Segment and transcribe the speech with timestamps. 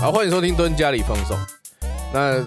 [0.00, 1.36] 好，欢迎收听蹲家里放送。
[2.10, 2.42] 那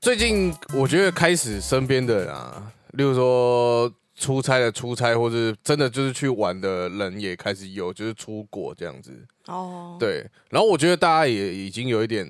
[0.00, 9.12] 最近我觉得开始身边的人啊，例如说出差的出差，或者真的就是去玩的人也开始有，就是出国这样子。
[9.48, 12.26] 哦，对，然后我觉得大家也已经有一点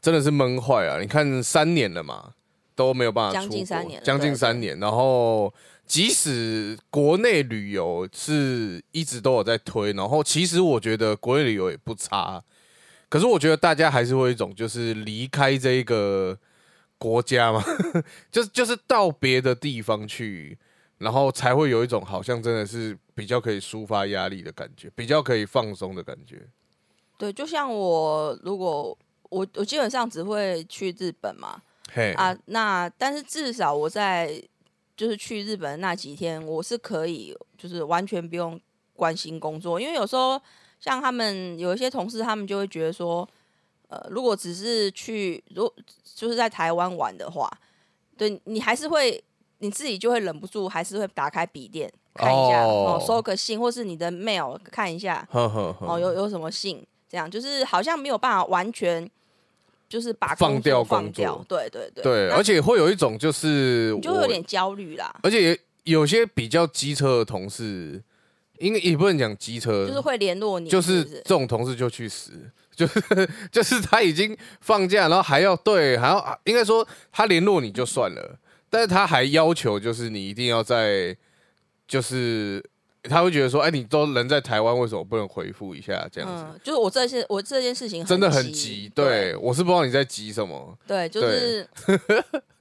[0.00, 0.98] 真的是闷坏啊。
[1.00, 2.32] 你看三年了嘛，
[2.74, 4.76] 都没有办法将出国近三年将近三年。
[4.80, 5.54] 然后
[5.86, 12.42] 即使国内旅游是一直都有在推，然后其实我觉得国内旅游也不差。
[13.14, 16.36] 可是我觉得大家还是会有一种就是离开这一个
[16.98, 17.62] 国家嘛，
[18.28, 20.58] 就是就是到别的地方去，
[20.98, 26.42] 然后才会有一种好像真的是比较可以抒发压力的感觉，比较可以放松的感觉。
[27.16, 28.98] 对，就像我如果
[29.30, 34.42] 我我基本上只会去日本嘛，嘿，啊，那但是至少我在
[34.96, 38.60] 就是去日本的那几天，我是可以就是完全不用
[38.92, 40.42] 关心工作，因为有时候
[40.84, 43.26] 像他们有一些同事，他们就会觉得说，
[43.88, 45.72] 呃，如果只是去如
[46.14, 47.50] 就是在台湾玩的话，
[48.18, 49.24] 对你还是会
[49.60, 53.04] 你自己就会忍不住，还是会打开笔电看一下哦哦。
[53.06, 59.10] 收个信，或是你的 mail 看一下，呵呵呵，哦，有有什么信，这样就是好像没有办法完全
[59.88, 68.02] 就是把放掉工放掉作，对对对，对，而且会有一种就是你就会有点焦虑啦，而且也有些比较机车的同事，
[68.58, 72.32] 应该也不能讲机车，就是会联络你，就是这种同事就去死，
[72.74, 73.02] 就是
[73.50, 78.38] 就是他已经放假，然后还要对还要应该说他联络你就算了，
[78.70, 81.16] 但是他还要求就是你一定要在
[81.88, 82.64] 就是
[83.02, 86.44] 他会觉得说，哎，你都人在台湾，为什么不能回复一下这样子？
[86.48, 91.68] 嗯，就是我这些我这件事情真的很急急，对我是不知道你在急什么，对，就对是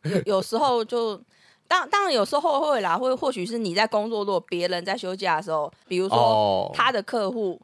[0.03, 1.21] 有 有时候就。
[1.67, 7.59] 当当然有时候会啦，会或许是你在工作，如果别人在休假的时候，比如说哦，他的客户，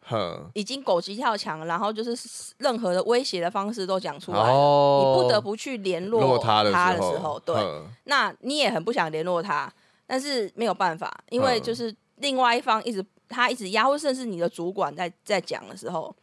[0.53, 2.17] 已经狗急跳墙，然后就是
[2.58, 7.55] 任何的威胁的方式都讲出来了，哦，你不得不去联络他的他时候，对，
[8.05, 9.71] 那你也很不想联络他，
[10.08, 16.14] 但是没有办法，因为嗯就是另外一方一直他一直压，或甚至你的主管在在讲的时候，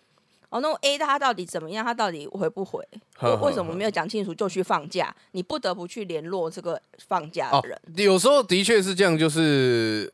[0.48, 2.80] 哦，那种 A 他到底怎么样，他到底回不回，
[3.16, 5.14] 呵呵为为什么没有讲清楚就去放假？
[5.32, 10.12] 你不得不去联络这个放假哦的人，有时候的确是这样，就是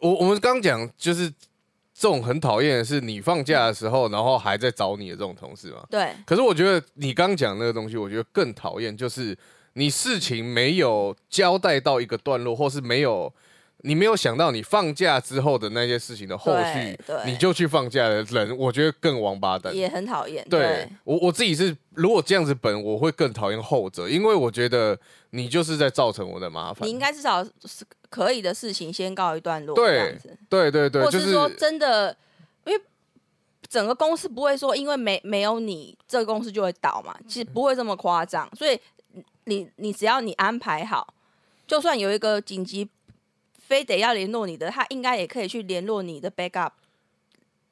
[0.00, 5.84] 我我们刚讲，就是这种很讨厌的是，你放假的时候，然后还在找你的这种同事嘛。
[5.90, 9.36] 对可是我觉得你刚讲那个东西，我觉得更讨厌，就是
[9.74, 13.32] 你事情没有交代到一个段落，或是没有
[13.86, 19.72] 你没有想到你放假之后的那些事情的后续对，你就去放假的人，我觉得更王八蛋。
[19.74, 24.98] 也很讨厌，对我我自己是，如果这样子本，我会更讨厌后者，因为我觉得
[25.30, 26.90] 你就是在造成我的麻烦你。
[26.90, 30.18] 应该至少是可以的事情先告一段落，对
[30.48, 32.16] 对对对，或是说真的，
[32.64, 32.82] 因为
[33.68, 38.50] 整个公司不会说因为没没有你，这个公司就会倒嘛，其实不会这么夸张。
[38.56, 38.76] 所以
[39.44, 41.14] 你你只要你安排好，
[41.68, 42.88] 就算有一个紧急
[43.66, 46.70] 非得要联络你的，他应该也可以去联络你的 backup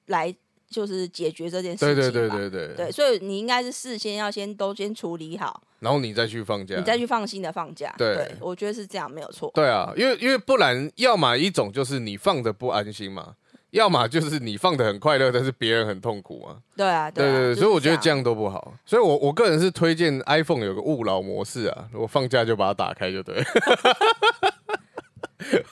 [0.07, 0.35] 来
[0.69, 2.11] 就是解决这件事情对吧。
[2.11, 7.95] 对对对对对，所以你应该是事先要先都先处理好，然后你再去放假，你再去放心的放假。
[7.97, 9.51] 对我觉得是这样，没有错。
[9.55, 13.37] 对啊，因为因为不然，要么一种就是你放的不安心嘛，
[13.71, 16.57] 要么就是你放的很快乐，但是别人很痛苦啊。
[16.77, 18.75] 对啊，对对对，所以我觉得这样样都不好。
[18.85, 23.45] 所以我我个人是推荐 iPhone 有个勿扰模式啊，如果放假就把它打开就对了。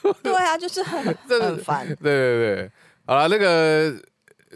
[0.23, 1.87] 对啊，就是很 真的很烦。
[1.87, 2.71] 对对对，
[3.05, 3.93] 好了，那个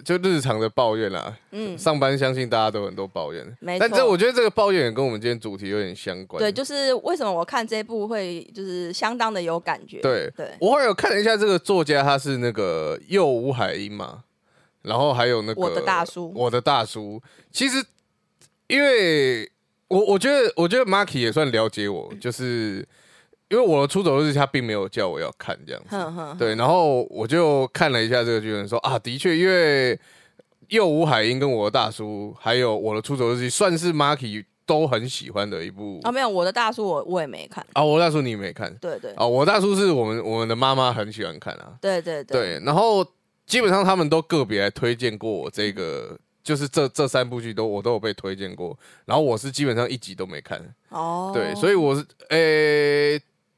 [0.06, 6.40] 就日常的抱怨啦，嗯，上班相信大家都很多抱怨，没但这我觉得这个抱怨也跟我们今天主题有点相关。
[6.40, 10.00] 对，就是为什么我看这部会就是相当的有感觉。
[10.02, 14.24] 对对，我后来有看了一下这个作家，他是那个右吴海英嘛，
[14.84, 17.20] 然后还有那个我的大叔我的大叔。
[17.52, 17.84] 其实，
[18.68, 19.50] 因为
[19.88, 22.88] 我我觉得，我觉得 Marky 也算了解我，就是
[23.50, 29.98] 因为我的出走日记他并没有叫我要看这样子，对，然后我就看了一下这个剧本，说啊，的确，因为
[30.68, 37.66] 又吴海英跟我的大叔，还有我的出走日记，算是 Marky 都很喜欢的一部啊，没有，我的大叔我我也没看。
[37.72, 37.82] 啊。
[37.82, 39.26] 我的大叔你没看对对啊？
[39.26, 41.78] 我大叔是我们我们的妈妈很喜欢看啊。
[41.80, 43.06] 对对对，然后
[43.46, 53.18] 基本上他们都个别来推荐过我这个，就是这这三部剧都我都有被推荐过，然后我是基本上一集都没看，哦，对，所以我是诶、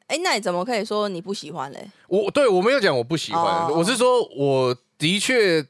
[0.10, 1.88] 哎，那你怎么可以说你不喜欢嘞？
[2.08, 5.64] 我对我没有讲我不喜欢，哦我是说我的确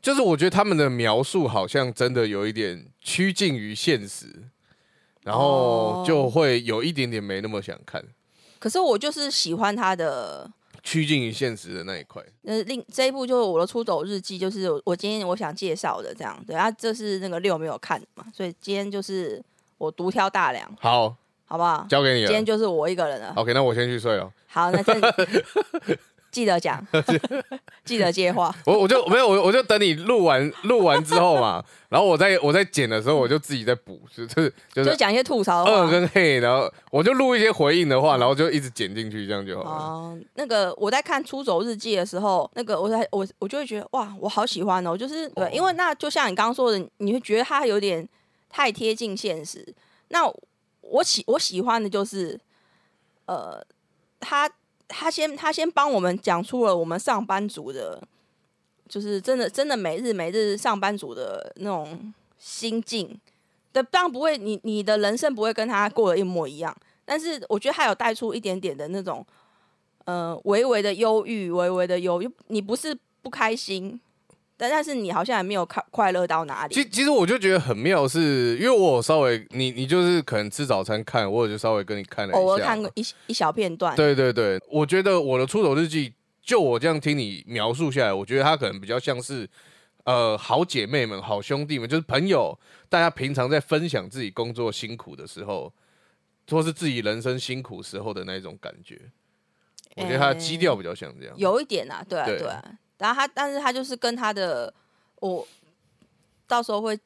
[0.00, 4.26] 就是我觉得他们的描述好像真的有一点趋近于现实，
[5.22, 8.02] 然后哦就会有一点点没那么想看。
[8.58, 10.50] 可是我就是喜欢他的
[10.82, 12.22] 趋近于现实的那一块。
[12.42, 16.42] 那，另这一部就是我的出走日记，就是我我今天我想介绍的这样。
[16.46, 19.42] 对啊，这是那个六没有看嘛，所以今天就是
[19.76, 21.14] 我独挑大梁，好，
[21.48, 21.86] 好不好？
[21.88, 22.44] 交给你了今天。
[22.44, 23.32] 就是我一个人了。
[23.34, 24.30] OK，那我先去睡了。
[24.46, 24.94] 好，那这
[26.30, 26.86] 记得讲，
[27.86, 28.54] 记得接话。
[28.66, 35.88] 我我就没有我我就等你录完录完之后嘛， 然后我在我在剪的时候我就自己在补，就是就就是讲一些吐槽的二。
[35.88, 39.70] 跟黑，然后我就录一些回应的话，然后就一直剪进去，这样就好了。
[39.70, 48.06] 哦，那个我在看《出走日记》的时候，那个我在我我就会觉得哇，我好喜欢哦，就是对，因为那就像你刚刚说的，你会觉得它有点
[48.50, 49.66] 太贴近现实。
[50.10, 50.30] 那
[50.80, 52.38] 我喜我喜欢的就是，
[53.26, 53.64] 呃，
[54.20, 54.50] 他
[54.86, 58.02] 他先他先帮我们讲出了我们上班族的，
[58.88, 63.20] 就是真的真的每日每日上班族的那种心境。
[63.70, 69.24] 对，当然不会，你你的人生不会跟他过的一模一样，但是我觉得他有带出一点点的那种，
[70.06, 72.30] 呃，微微的忧郁，微微的忧郁。
[72.46, 74.00] 你不是不开心，
[74.60, 76.74] 但但是你好像还没有快快乐到哪里。
[76.74, 86.12] 其其实我就觉得很妙是，因为我稍微你你就是可能吃早餐看，我有就稍微跟你看了一下，偶尔看过一一小片段，对对对，我觉得我的出走日记，
[86.42, 89.48] 就我这样听你描述下来，我觉得它可能比较像是，
[90.02, 92.58] 呃，好姐妹们、好兄弟们，就是朋友，
[92.88, 95.72] 大家平常在分享自己工作辛苦的时候，
[96.50, 99.00] 或是自己人生辛苦时候的那种感觉。
[99.94, 101.34] 我觉得它的基调比较像这样。
[101.38, 102.64] 有一点啊，对啊，对对啊。
[102.98, 104.72] 然后他，但是他就是跟他的，
[105.20, 105.46] 我
[106.46, 106.98] 到时候会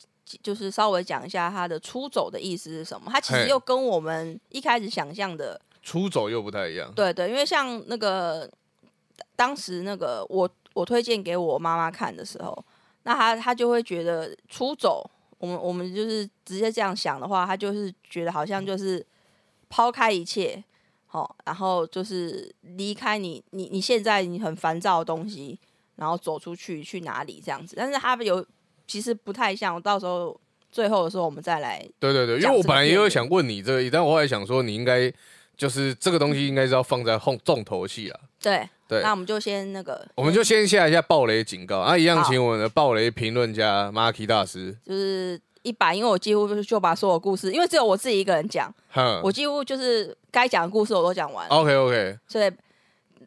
[0.43, 3.11] 就是稍微讲一下他的出走的意思是什么。
[3.11, 6.93] 他其实又跟我们一开始想象的，出走又不太一样。
[6.95, 8.51] 对对，因为像那个
[9.37, 12.65] 当时那个我我推荐给我妈妈看的时候，
[13.03, 15.05] 那他他就会觉得出走，
[15.39, 19.05] 我们我们就是直接这样想的话，他就是觉得好像就是
[19.69, 20.63] 抛开一切，
[21.07, 25.59] 好、然后就是离开你你你现在你很烦躁的东西，
[25.97, 28.45] 然后走出去去哪里这样子，但是他有
[28.87, 30.39] 其实不太像，到时候
[30.71, 35.13] 最后的时候我们再来对对对，因为我本来也有想问你这个，但我后来想说，你应该
[35.57, 38.21] 就是这个东西应该是要放在后重头戏啊。
[38.41, 44.77] 对，对那我们就先那个，我们就先下一下暴雷警告啊，一样好请我们的暴雷评论家 Marky 大师。
[44.85, 52.51] 就是一百，因为我几乎就是就把所有故事，因为只有我自己一个人讲，哼，我几乎就是该讲的故事我都讲完，OK OK，所以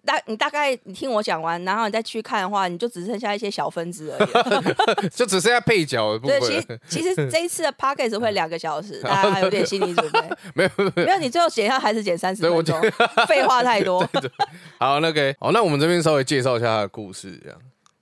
[0.04, 5.10] 大你大概你听我讲完，然后你再去看的话，你就只剩下一些小分子而已。
[5.16, 10.20] 就只剩下配角的部对，其实其实 这一次的 p o c k e t 会两个小时，大家有点心理准备。
[10.54, 12.82] 没有没有，你最后剪要还是剪三十对我分钟，
[13.28, 14.08] 废话太多。
[14.80, 17.60] 好，那个好，那我们这边稍微介绍一下他的故事，这样。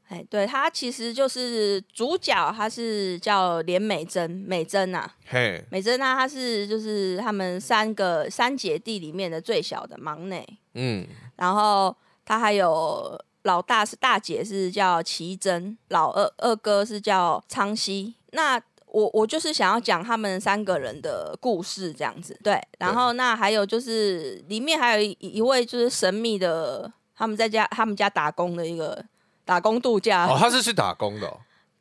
[0.10, 18.16] 哎，对他其实就是主角，他是叫连美珍，美珍呐、嘿，美珍呢，她是就是他们三个三姐弟里面的最小的忙内，嗯，然后他还有老大是大姐是叫齐珍，老二二哥是叫昌熙。
[18.31, 22.62] 那我我就是想要讲他们三个人的故事这样子，对。
[22.78, 29.04] 然后那还有就是里面还有一一位就是神秘的，他们在家他们家打工的一个
[29.44, 31.38] 打工度假，哦，他是去打工的、哦，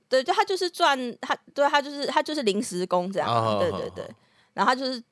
[0.09, 4.05] 对，就他就是赚他，对他就是他就是临时工这样，对对对。
[4.55, 5.03] 然后他就是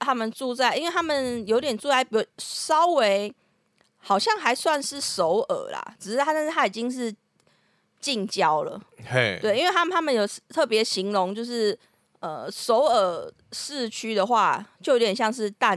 [0.00, 3.32] 他们住在，因为他们有点住在有稍微
[3.98, 7.14] 好像还算是首尔啦，只是他但是他已经是
[8.00, 11.78] 近郊了，嘿，对，因为他们他们有特别形容，就是
[12.20, 15.76] 呃首尔市区的话，就有点像是蛋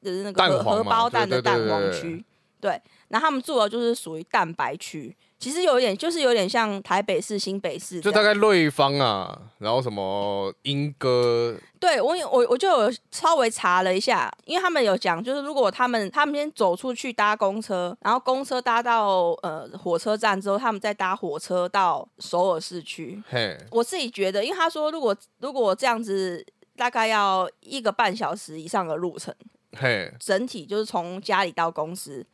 [0.00, 2.24] 就是那个荷荷包蛋的蛋黄区，
[2.60, 2.80] 对。
[3.08, 23.22] 然后他们住的就是属于蛋白区，其实有点就是有点像台北市、新北市，就大概瑞芳啊，然后什么莺歌，对我有我我就有稍微查了一下，因为他们有讲，就是如果他们他们先走出去搭公车，然后公车搭到呃火车站之后，他们再搭火车到首尔市区。
[23.28, 29.34] 嘿，我自己觉得，因为他说如果如果这样子，大概要一个半小时以上的路程，
[29.78, 32.24] 嘿，整体就是从家里到公司，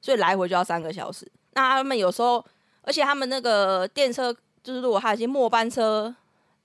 [0.00, 1.26] 所以来回就要三个小时。
[1.54, 2.44] 那他们有时候，
[2.82, 4.32] 而且他们那个电车，
[4.62, 6.14] 就是如果他已经末班车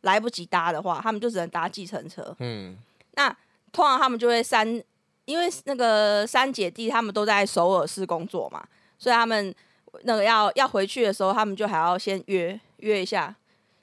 [0.02, 2.36] 来不及搭的话，他们就只能搭计程车。
[2.40, 2.78] 嗯，
[3.14, 3.30] 那
[3.72, 4.68] 通常他们就会三，
[5.26, 8.64] 因为那个三姐弟他们都在首尔市工作嘛，
[8.98, 9.54] 所以他们
[10.04, 13.36] 那个要要回去的时候，他们就还要先约约一下，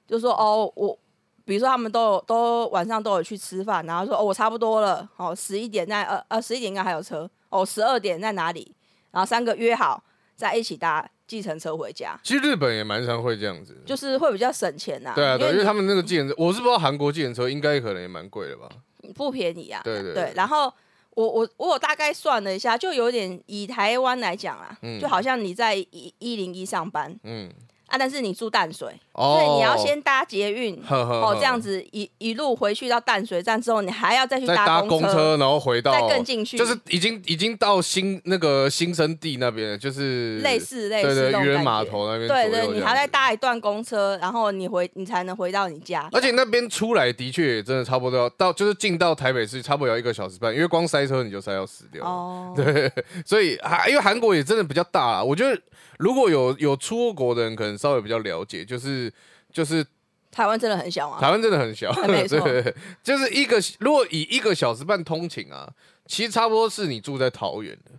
[0.07, 0.99] 就说哦，我
[1.45, 8.75] 比如说他们都有都晚上都有去吃饭，然后说哦我差不多了，哦十一点在呃呃十一点应该还有车，哦十二点在哪里，
[9.13, 10.03] 然后三个约好
[10.37, 13.77] 再一起搭计程车回家，其实日本也蛮常会这样子。
[13.85, 18.69] 就是会比较省钱呐、对啊，对，因因为为他们那个计程车，我是不知道韩国计程车应该可能也蛮贵的吧？
[19.15, 20.73] 不便宜啊，对对对对，然后
[21.15, 27.51] 我我我有大概算了一下，就有点以台湾来讲啊，嗯就好像你在一一零一上班嗯，
[27.87, 30.77] 啊，但是你住淡水，哦所以你要先搭捷运。
[30.83, 46.09] 呵呵呵哦，这样子一一路回去到淡水站之后，你还要再去再搭公公车，然后回到再更进去就是已经已经到新那个新生地那边了，就是类似类似渔人码头那边对对，你还要再搭一段公车，然后你回你才能回到你家。
[46.13, 52.05] 而且那边出来的确也真的差不多要到，就是进到台北市差不多要一个小时半，因为光塞车你就塞要死掉。
[52.05, 52.91] 哦， 对，
[53.25, 55.61] 所以还因为韩国也真的比较大啦，我觉得
[55.99, 59.13] 如果有有出过国的人，可能稍微比较了解，就是
[59.53, 59.85] 就是
[60.31, 61.21] 台湾真的很小啊。
[61.21, 62.41] 台湾真的很小，没错。
[62.47, 65.69] 对，就是一个如果以一个小时半通勤啊，
[66.07, 67.93] 其实差不多是你住在桃园的，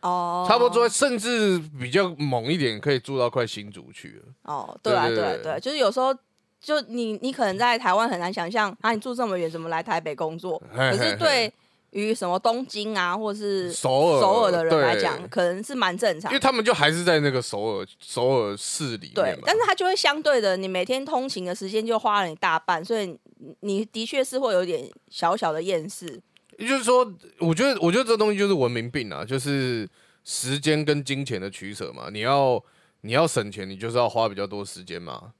[0.00, 4.32] 哦，差不多甚至比较猛一点，可以住到快新竹去了。
[4.42, 6.14] 哦，对啊，对对对对啊对啊，就是有时候
[6.60, 10.58] 就你你可能在台湾很难想象啊，你住这么远怎么来台北工作？
[10.72, 11.52] 可嘿嘿是对
[11.94, 16.38] 于什么东京啊，或是首尔首尔的人来对讲，可能是蛮正常因为。
[16.38, 23.18] 他们就还是在那个首尔首尔市里面嘛，，对但是它就会相对的，你每天通勤的时间就花了你大半，所以你
[23.60, 26.20] 你的确是会有点小小的厌世。
[26.58, 29.88] 也就是说，我觉得，我觉得这东西就是文明病啊，就是
[30.22, 32.08] 时间跟金钱的取舍嘛。
[32.12, 32.62] 你要
[33.00, 35.32] 你要省钱，你就是要花比较多时间嘛。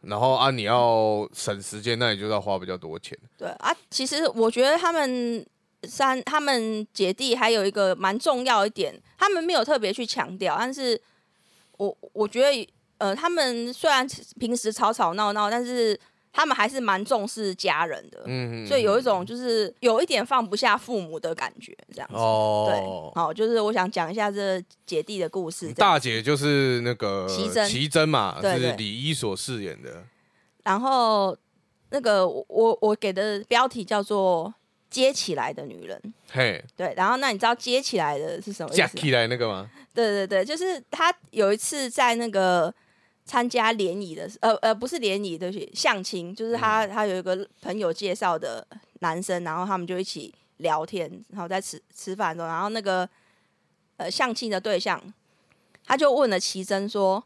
[0.00, 3.16] 然后啊，你要省时间，那你就是要花比较多钱。
[3.36, 5.46] 对啊，其实我觉得他们
[5.84, 11.00] 三他们姐弟还有一个蛮重要一点，他们没有特别去强调，但是
[11.76, 14.06] 我我觉得呃，他们虽然
[14.38, 15.98] 平时吵吵闹闹，但是
[16.32, 22.14] 他们还是蛮重视家人的，嗯，所以有一种就是有一点放不下父母的感觉，这样子。
[22.14, 25.72] 哦对哦，，好，就是我想讲一下这姐弟的故事。
[25.74, 30.04] 大姐就是那个奇珍奇珍嘛，是李一所饰演的。
[30.62, 31.36] 然后
[31.90, 34.54] 那个我我我给的标题叫做
[34.92, 36.92] “接起来的女人嘿”，对。
[36.96, 38.88] 然后那你知道接起来的是什么意思吗？
[38.88, 39.68] 架起来那个吗？
[39.94, 42.72] 对对对，就是他有一次在那个
[43.24, 48.66] 参加联谊的，呃呃，不是联谊，对不起，相亲，就是他、他有一个朋友介绍的
[49.00, 53.08] 男生，然后他们就一起聊天，然后在吃吃饭的时候，然后那个
[53.96, 55.02] 呃相亲的对象，
[55.84, 57.22] 他就问了奇珍说：“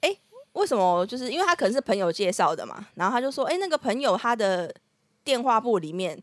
[0.00, 0.16] 哎，
[0.52, 1.06] 为什么？
[1.06, 4.74] 就是因为他可能是朋友介绍的嘛，然后他就说：哎，那个朋友他的
[5.22, 6.20] 电话簿里面，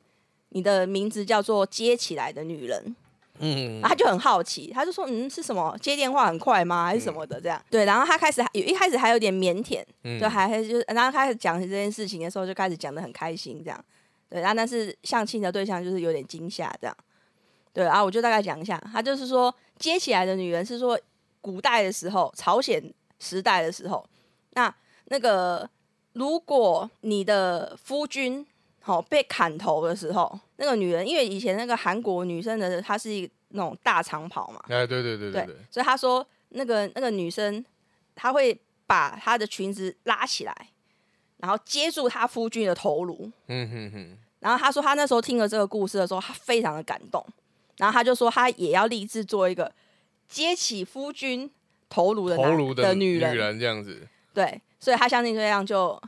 [0.50, 2.96] 你的名字叫做接起来的女人。”
[3.39, 6.86] 嗯他就很好奇，他就说：“嗯，是什么接电话很快吗？
[6.88, 13.86] 还是什么的？”这样对，然后他开始有一开始还有点腼腆，嗯就还就是，然后开始讲这件事情的时候，就开始讲的很开心，这样
[14.27, 14.42] 对。
[14.42, 16.98] 然后但是相亲的对象就是有点惊吓，这样
[17.72, 17.86] 对。
[17.86, 21.00] 然后我就大概讲一下，他就是说接起来的女人是说
[21.39, 24.04] 古代的时候，朝鲜时代的时候，
[24.54, 24.74] 那
[25.10, 25.70] 那个
[26.13, 28.44] 如果你的夫君
[28.88, 37.63] 好、被砍头的时候，那个女人，因为以前那个韩国女生的她是一那种大长袍嘛，哎，对对对对对对，所以她说那个那个女生，
[38.15, 40.70] 她会把她的裙子拉起来，
[41.38, 43.29] 然后接住她夫君的头颅。
[43.48, 47.25] 嗯哼哼，然后她说她那时候听了这个故事的时候，她非常的感动，
[47.77, 49.70] 然后她就说她也要立志做一个
[50.29, 51.51] 接起夫君
[51.89, 54.08] 头颅的男头颅的女的女人，人这样子。
[54.34, 56.01] 对，所以她相信这样就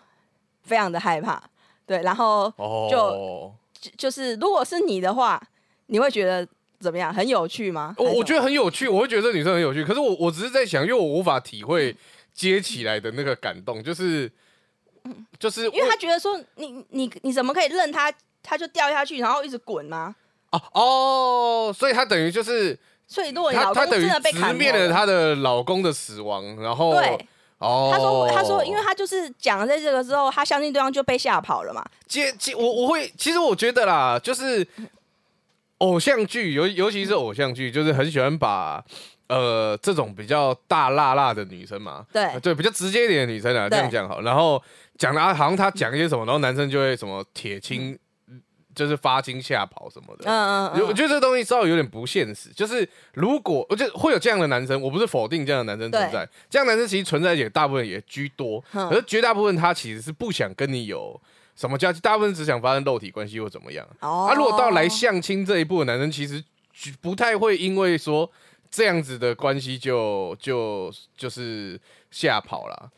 [0.63, 1.41] 非常的害怕，
[1.89, 5.41] 对，然后哦，就就是如果是你的话，
[5.87, 6.47] 你会觉得
[6.79, 7.11] 怎么样？
[7.11, 7.95] 很有趣吗？
[7.97, 9.83] 我我觉得得很有趣，我会觉得这女生很有趣。
[9.83, 11.95] 可是我我只是在想，因为我无法体会
[12.31, 14.31] 接起来的那个感动，就是
[15.39, 20.15] 就是因为他觉得说你你你怎么可以任他他就掉下去，然后一直滚吗？
[20.51, 22.77] 哦哦，所以她等于就是
[23.07, 27.27] 所以如果你老公她她等于真的被砍面了她的老公的死亡，然后对，
[27.59, 31.85] 哦，他说他说，因为他就是讲了在这个之后，他相信对方就被吓跑了嘛。
[32.07, 34.65] 接接我我会，其实我觉得啦，就是
[35.79, 38.83] 偶像剧，尤尤其是偶像剧，就是很喜欢把
[39.27, 44.61] 呃这种比较大辣辣的女生嘛，对呃对，比较直接一点的女生啊，这样讲好，然后
[44.97, 47.97] 讲的啊，好像她讲一些什么，然后男生就会什么铁青，
[48.79, 50.23] 就是发惊吓跑什么的。
[50.25, 61.19] 嗯嗯嗯，我觉得这个东西稍微有点不现实，就是如果我觉得会有这样的男生，我不是否定这样的男生存在，这样的男生其实存在也大部分也居多，嗯可是绝大部分他其实是不想跟你有
[61.57, 63.85] 什么交集，大部分只想发生肉体关系或怎么样。
[63.99, 66.41] 哦啊，如果到来相亲这一步的男生，其实
[67.01, 68.31] 不太会因为说
[68.71, 71.77] 这样子的关系就就就是
[72.11, 72.89] 吓跑啦。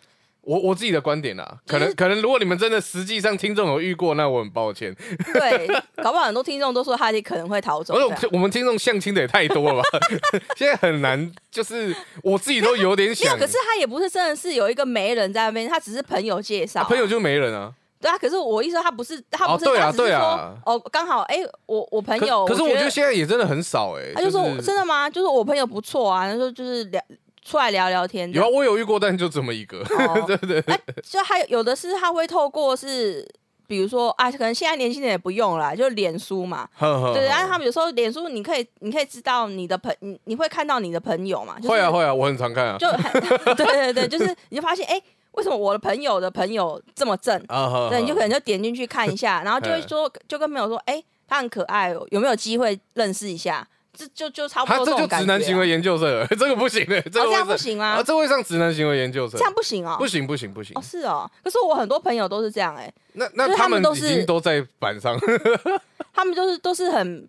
[0.43, 4.91] 我我自己的观点啦，可能可能如果你们真的实际上听众有遇过，那我很抱歉。
[5.33, 5.67] 对，
[6.03, 8.17] 搞不好很多听众都说他可能会逃走而这样。
[8.19, 9.99] 且我们听众相亲的也太多了吧？
[10.57, 17.71] 现在很难，就是我自己都有点想，可是他也不是真的是有一个媒人在那边，他只是朋友介绍啊、啊朋友就媒人啊。
[18.01, 25.07] 对啊，可是我意思说他不是他不是、哦对啊对啊哦刚好哎、我我朋友，可是我觉觉得现在也真的很少哎、他就说、是真的吗？
[25.07, 26.99] 就是我朋友不错啊，他说就是聊
[27.43, 30.23] 出来聊聊天有啊，我有遇过，但就这么一个，哦。
[30.27, 30.61] 对 对。
[30.61, 33.27] 对，哎就还有有的是他会透过是。
[33.67, 37.27] 比如说啊，可能现在年轻人也不用了，就脸书嘛，呵呵对，呵。
[37.29, 43.01] 然后他们有时候脸书你可以你可以知道你的朋你你会看到你的朋友嘛，就是、会啊会啊，我很常看啊，就很
[43.55, 47.41] 对对对，就是你就发现哎、为什么我的朋友的朋友这么正？
[47.89, 53.65] 对，你就可能就点进去看一下，然后就会 嗯说，就跟朋友说，哎、他很可爱哦，有没有机会认识一下？
[53.93, 55.25] 这就就差不多这就多种感觉、啊。
[55.25, 58.03] 直男行为研究社了， 这个不行的，这哦，个这样不行吗啊，？
[58.03, 59.95] 这会上直男行为研究社这，样不行哦。
[59.97, 61.29] 不行不行不行哦，，是哦。
[61.43, 65.17] 可是我很多朋友都是这样、哎，那那他们都是经都在板上，
[66.13, 67.27] 他们就是都是很。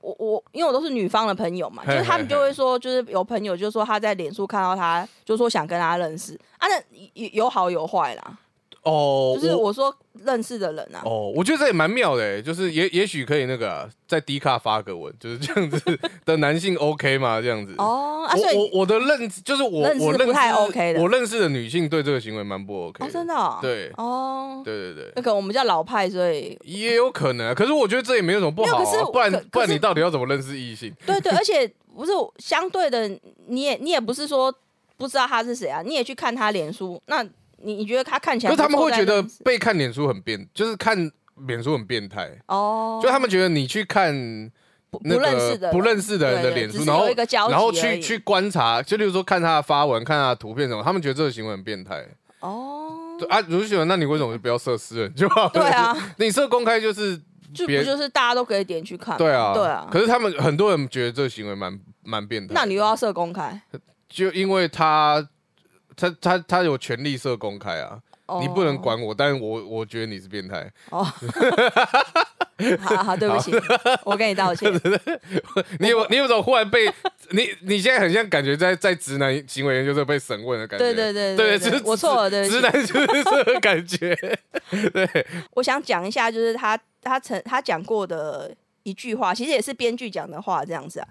[0.00, 6.76] 我我因为我都是女方的朋友嘛，就是他们就会说，就是有朋友就说他在脸书看到他，就说想跟他认识啊，那
[7.14, 8.38] 有有好有坏啦，
[8.82, 15.80] 哦，就是我我说认识的人啊，哦，我觉得这也蛮妙的欸，就是也也许可以那个啊在 D 卡发个文，就是这样子
[16.24, 17.40] 的男性 OK 吗？
[17.40, 17.74] 这样子。
[17.78, 27.54] 哦啊，我我我的认知就是我我认不太 OK 的我认识的女性对这个行为蛮不 OK 哦，真的哦，对哦，对对对，那个我们叫老派，所以也有可能啊。
[27.54, 30.92] 可是我觉得这也没有什么不好可是啊，不然不然你到底要怎么认识异性？
[31.06, 33.08] 对对，而且不是相对的，
[33.46, 34.52] 你也你也不是说
[34.96, 37.24] 不知道他是谁啊，你也去看他脸书，那
[37.62, 41.10] 你你觉得他看起来可是他们会觉得被看脸书很变，就是看
[41.46, 44.12] 脸书很变态，哦，就他们觉得你去看
[44.90, 47.06] 不认识的个不认识的人的脸书，然后
[47.48, 52.06] 然后去去观察，就例如说看他的发文、看他的图片什么，他们觉得这个行为很变态。
[52.40, 55.48] 哦，对啊，如果喜欢，那你为什么就不要设私人就好？
[55.48, 57.16] 对啊， 你设公开就是
[57.54, 59.18] 就别不就是大家都可以点去看吗？
[59.18, 63.62] 对啊，对啊，可是他们很多人觉得这个行为蛮蛮变态，那你又要设公开，
[64.08, 65.24] 就因为他
[65.96, 70.70] 他他他有权利设公开啊，哦你不能管我，但是我我觉得你是变态。
[70.90, 71.04] 哦。
[72.78, 73.50] 好好，对不起，
[74.04, 74.72] 我跟你道歉。
[75.80, 76.86] 你有你有种忽然被
[77.30, 80.84] 你你现在很像感觉在在直男行为研究社被审问的感觉。
[80.84, 84.14] 对对对对对就是我错了对直男就是这个感觉。
[84.92, 91.08] 对我想讲一下，就是他他曾他讲过的一句话，其实也是编剧讲的话，这样子啊。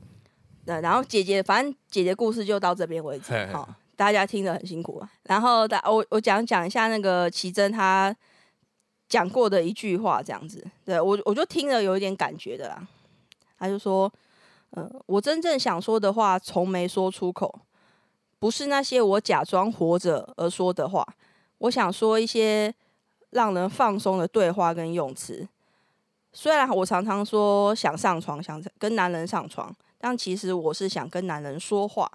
[0.65, 3.67] 对，然后姐姐，反正姐姐故事就到这边为止好、
[4.01, 5.07] 大家听得很辛苦啊。
[5.25, 8.13] 然后大我我讲讲一下那个奇珍她
[9.07, 12.87] 讲过的一句话，这样子，对我我就听了有一点感觉的啦。
[13.59, 14.11] 他就说，
[14.71, 17.59] 呃，我真正想说的话从没说出口，
[18.39, 21.05] 不是那些我假装活着而说的话，
[21.59, 22.73] 我想说一些
[23.29, 25.47] 让人放松的对话跟用词。
[26.33, 32.11] 虽然我常常说想上床，想跟男人上床，但其实我是想跟男人说话。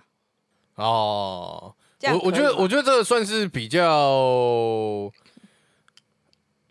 [0.77, 5.13] 哦，我我觉得我觉得这个算是比较，我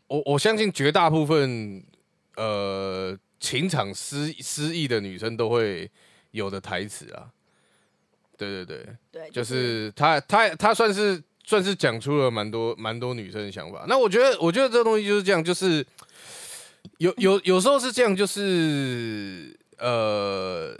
[0.07, 1.83] 我相信绝大部分
[2.37, 5.89] 呃情场失失意的女生都会
[6.31, 7.29] 有的台词啊。
[8.37, 13.85] 对对对，对，就是他他他算是算是讲出了蛮多蛮多女生的想法。
[13.87, 15.85] 那我觉得我觉得这个东西就是这样，就是
[16.97, 20.77] 有有有时候是这样，就是呃，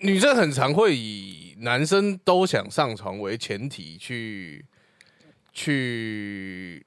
[0.00, 4.64] 女生很常会以男生都想上床为前提去
[5.52, 6.84] 去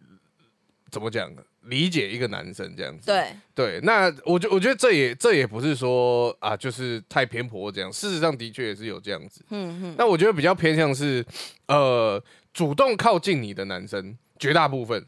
[0.89, 1.29] 怎么讲
[1.63, 3.07] 理解一个男生这样子。
[3.07, 7.91] 对对，那我觉我觉得这也这也不是说啊，就是太偏颇这样。
[7.91, 9.43] 事实上的确也是有这样子。
[9.49, 11.25] 嗯嗯，那我觉得比较偏向是，
[11.67, 15.05] 呃，主动靠近你的男生，绝大部分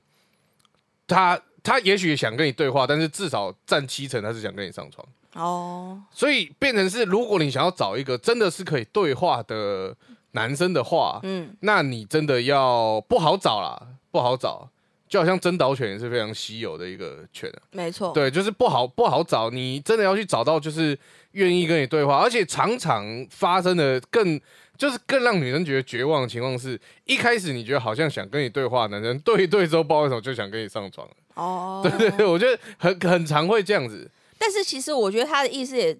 [1.05, 5.05] 他他也许想跟你对话，但是至少占七成他是想跟你上床。
[5.33, 9.93] 哦，所以变成是，如果你想要找一个真的是可以对话的
[10.31, 14.69] 男生的话，嗯，那你真的要不好找啦，不好找。
[15.09, 17.59] 就好像真导犬也是非常稀有的一个犬啊。
[17.71, 20.97] 没错，对，就是不好不好找，你真的要去找到就是
[21.31, 24.39] 愿意跟你对话，而且常常发生的更
[24.77, 31.13] 就是更让女生觉得绝望的情况是，一开始你觉得好像想跟你对话男生对一对之后，不知道为什么就想跟你上床了。
[31.35, 34.09] 哦， 对对对，我觉得很很常会这样子。
[34.37, 35.97] 但是其实我觉得他的意思也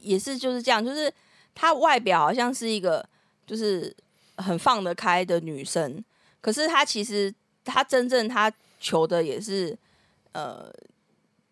[0.00, 1.12] 也是就是这样，就是
[1.54, 3.04] 他外表好像是一个
[3.46, 3.94] 就是
[4.36, 6.04] 很放得开的女生，
[6.40, 7.32] 可是他其实
[7.64, 9.76] 他真正他求的也是
[10.32, 10.72] 呃，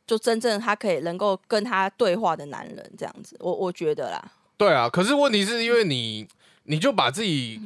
[0.07, 6.29] 就真正他可以能够跟他对话的男人这样子，我我觉得啦，对啊，可是问题是因为你
[6.65, 7.61] 你就把自己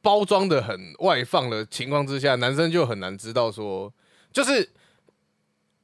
[0.00, 3.92] 包装的很外放的情况之下，男生就很难知道说，
[4.32, 4.70] 就是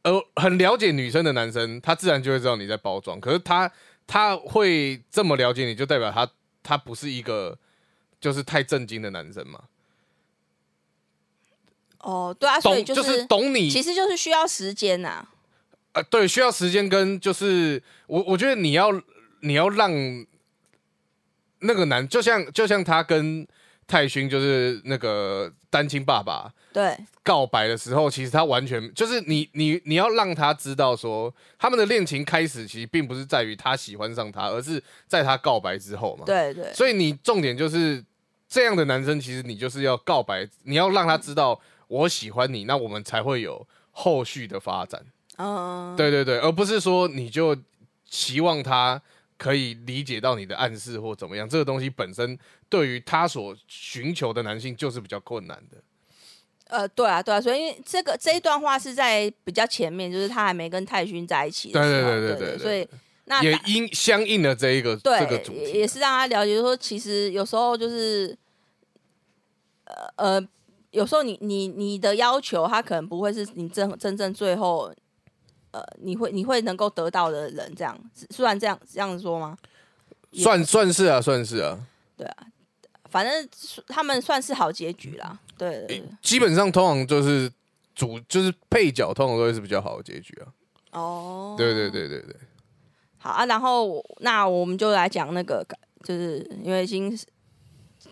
[0.03, 3.21] 呃很了解女生的男生，他自然就会知道你在包装。
[3.21, 3.71] 可是他
[4.07, 6.29] 他会这么了解你，就代表他
[6.63, 7.59] 他不是一个
[8.21, 9.65] 就是太震惊的男生嘛。
[11.99, 15.25] 哦，对啊，所以懂就是是懂你，其实就是需要时间呐、
[15.93, 18.91] 呃，对，需要时间跟就是我我觉得你要
[19.41, 19.91] 你要让
[21.61, 23.47] 那个男，就像就像他跟
[23.87, 36.25] 泰勋就是那个单亲爸爸对，告白的时候，其实他完全就是你你你要让他知道说，他们的恋情开始其实并不是在于他喜欢上他，而是在他告白之后嘛。
[36.25, 38.03] 对对，所以你重点就是
[38.49, 45.05] 这样的男生，其实你就是要告白，你要让他知道我喜欢你，那我们才会有后续的发展。
[45.43, 47.57] 嗯，对对对，而不是说你就
[48.09, 49.01] 期望他
[49.37, 55.79] 可以理解到你的暗示或怎么样，这个东西本身对于他所寻求的男性就是比较困难的。
[56.69, 62.89] 呃，对啊，对啊，所以因为这个这一段话是在比较前面，就是他还没跟泰勋在一起的对时候，对对对对对所以
[63.25, 65.59] 那也应相应的这一个对这个主题。
[65.59, 68.35] 也也是让他了解说，其实有时候就是，
[69.85, 70.49] 呃呃，
[70.93, 74.91] 有时候你你你的要求，他可能不会是你真真正最后，
[75.73, 77.99] 呃，你会你会能够得到的人，这样，
[78.31, 79.57] 虽然这样这样说吗？
[80.33, 81.79] 算算是啊，算是啊，
[82.17, 82.37] 对啊
[83.11, 83.49] 反正
[83.89, 87.53] 他们算是好结局啦，对基本上通常就是
[87.95, 90.49] 主就是配角，通常都会是比较好的结局啊。
[90.93, 92.37] 哦，对对对对对，
[93.19, 95.63] 好啊，然后那我们就来讲那个，
[96.05, 97.15] 就是因为已经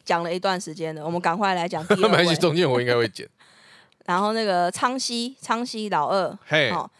[0.05, 2.37] 讲了一段时间了，我们赶快来讲第 没关系，二。
[2.37, 3.29] 中间我应该会剪。
[4.05, 6.90] 然后那个昌熙，昌熙老二，嘿，哦，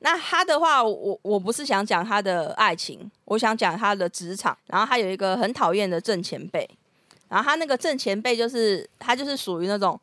[0.00, 4.56] 那他的话，我我不是想讲他的爱情，我想讲他的职场。
[4.66, 6.68] 然后他有一个很讨厌的正前辈，
[7.28, 9.98] 然后他那个正前辈就是他就是属于那种，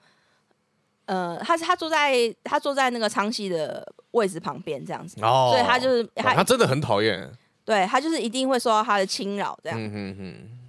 [1.06, 7.32] 呃，他是他坐在他坐在那个昌熙的位置旁边这样子，哦，所以他就是他真的很讨厌。
[7.64, 9.80] 对他就是一定会受到他的侵扰这样。
[9.80, 10.60] 嗯哼哼，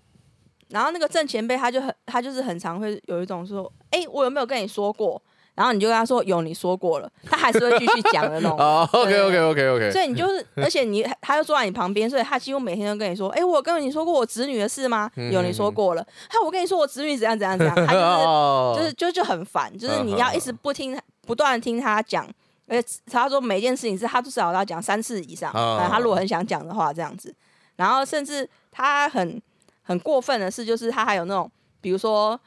[0.69, 5.21] 然后那个正前辈他就很他就是很常会有一种说，哎、我有没有跟你说过？
[5.55, 8.57] 然后你就跟他说有，你说过了，他还是会继续讲的那种。
[8.61, 15.11] 哦，OK，OK，OK，OK 所以你就是，而且你他又坐在你旁边，所以他几乎每天都跟你说：“哎、我跟你说过我侄女的事吗？
[15.17, 16.07] 嗯有你说过了。
[16.29, 22.27] 还有我跟你说我侄女怎样怎样怎样。”他就是 哦就是就就很烦，就是你要一直不听，不断的听他讲，
[22.67, 25.53] 而且他说每件事情是他至少要讲三次以上。
[25.53, 27.35] 他如果很想讲的话，这样子，
[27.77, 29.41] 然后甚至他很
[29.83, 32.39] 很过分的是，就是他还有那种，比如说，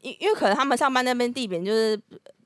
[0.00, 1.98] 因因为可能他们上班那边地点就是，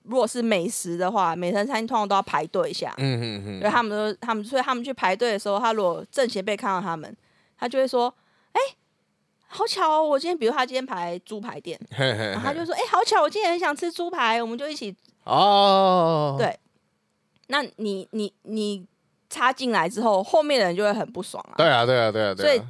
[0.08, 2.94] 如果是美食的话，美食餐厅通常都要排队一下。
[2.96, 7.14] 嗯哼哼，所以他们都他们所以他们去排队的时候，他如果正前辈看到他们，
[7.58, 8.12] 他就会说
[8.52, 8.60] ：“哎、
[9.46, 10.02] 好巧哦！
[10.02, 14.94] 我今天比如他今天排猪排店， 嘿嘿嘿然后他就说：哎、好巧，我今天很想吃猪排，我们就一起。
[15.24, 16.58] 哦，对
[17.48, 18.86] 那你你你
[19.28, 21.54] 插进来之后，后面的人就会很不爽啊。
[21.56, 22.62] 对啊，对啊，对啊，对啊，所以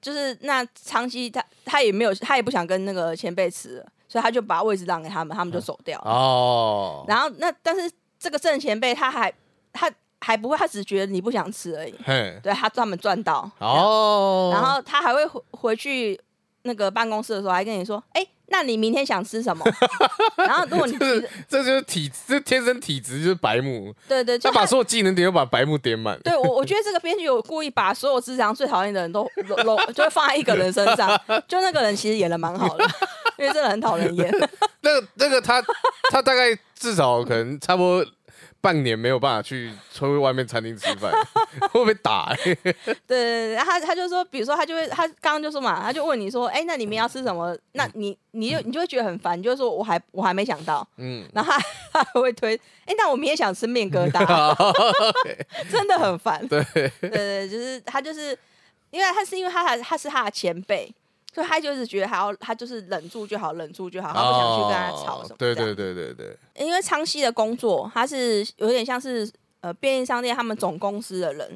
[0.00, 6.00] 就是那长期他他也没有他也不想跟那个前辈吃了，所以他就把位置让给他们，他们就走掉。
[6.00, 9.32] 哦，然后那但是这个正前辈他还
[9.72, 9.88] 他
[10.20, 11.94] 还不会，他只觉得你不想吃而已。
[12.04, 16.20] 嘿，对他专门赚到，哦，然后他还会回回去
[16.62, 19.64] 那个办公室的时候，还跟你说：“哎、那你明天想吃什么？”
[20.36, 26.18] 然后如果你提这这就是体，这天生体质就是白目，对对，就他他把所有技能点都把白目点满。
[26.20, 31.08] 对我我觉得这个编剧有故意把所有智商最讨厌的人都都都就会放在一个人身上，
[31.46, 32.84] 就那个人其实演的蛮好的，
[33.38, 34.32] 因为真的很讨人厌。
[34.80, 35.62] 那个那个他
[36.10, 38.06] 他大概至少可能差不多
[38.60, 41.12] 半年没有办法去出去外面餐厅吃饭，
[41.70, 42.54] 会被打、欸。
[42.54, 51.58] 对对对，他他就说，比如说他就会他刚刚就说嘛，他就问你说：“哎、那你们要吃什么？”那你你就你就会觉得很烦，你就会说：“我还我还没想到。”嗯，然后他
[51.92, 54.74] 他还会推，哎、那我明天想吃面疙瘩，
[55.70, 56.46] 真的很烦。
[56.48, 58.36] 对，对对，就是他就是
[58.90, 60.92] 因为他是因为他还他是他的前辈，
[61.34, 71.48] 所以他就是觉得还要他就是忍住就好，忍住就好，他不想去跟他吵什么、哦对对，对对对，因为昌熙的工作，他是有点像是呃便利商店他们总公司的人，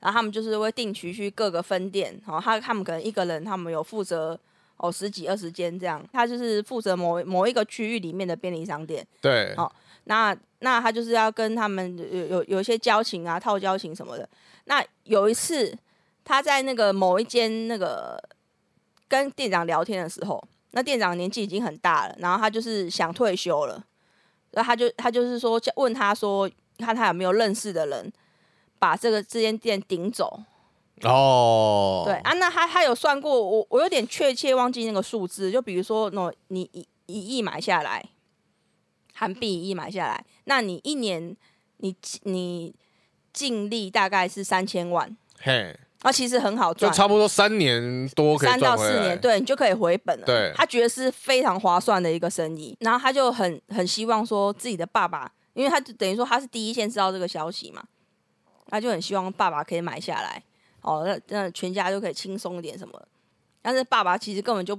[0.00, 4.38] 然后他们就是会定期去各个分店，然后他他们可能一个人他们有负责。
[4.78, 9.02] 哦，十几二十间这样，他就是负责某某一个区域里面的便利商店。
[9.22, 9.72] 对，哦
[10.04, 14.28] 那那他就是要跟他们有有有一些交情啊，套交情什么的。
[14.66, 15.74] 那有一次
[16.22, 18.22] 他在那个某一间那个
[19.08, 20.42] 跟店长聊天的时候，
[20.72, 23.84] 那店长年纪已经很大了，然后他就是想退休了，
[24.50, 28.12] 然后他就他就是说问他说，看他有没有认识的人
[28.78, 30.42] 把这个这间店顶走。
[31.02, 38.02] 哦，对啊，那他他有算过，我我有点确切忘记那个数字，就比如说，那你一一亿买下来，
[39.12, 41.36] 韩币一亿买下来，那你一年
[41.76, 42.74] 你你
[43.30, 49.18] 净利大概是三千万，嘿，啊，其实很好赚，就差不多三年多可以三到四年，。
[49.18, 50.26] 对你就可以回本了。
[50.26, 50.52] 对。
[50.54, 57.82] 他觉得是非常划算的一个生意，然后他就很很希望说自己的爸爸，因为他就等于说他是第一线知道这个消息嘛，
[58.68, 60.42] 他就很希望爸爸可以买下来，
[60.82, 62.92] 哦，那那全家就可以轻松一点什么。
[62.98, 63.08] 的。
[63.62, 64.78] 但是爸爸其实根本就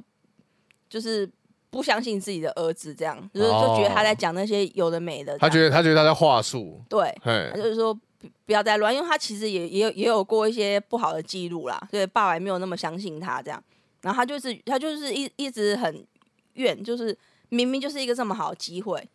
[0.87, 1.29] 就是
[1.69, 7.49] 不相信自己的儿子，这样就是就觉得他在讲那些有的没的他觉得他觉得他在话术，对，嘿。
[7.51, 13.63] 他，就是说不不要再乱，因为他其实也也有也有过一些不好的记录啦，所以爸爸也没有那么相信他这样。
[14.01, 16.05] 然后他就是他就是一一直很
[16.53, 17.17] 怨，就是
[17.49, 19.07] 明明就是一个这么好的机会，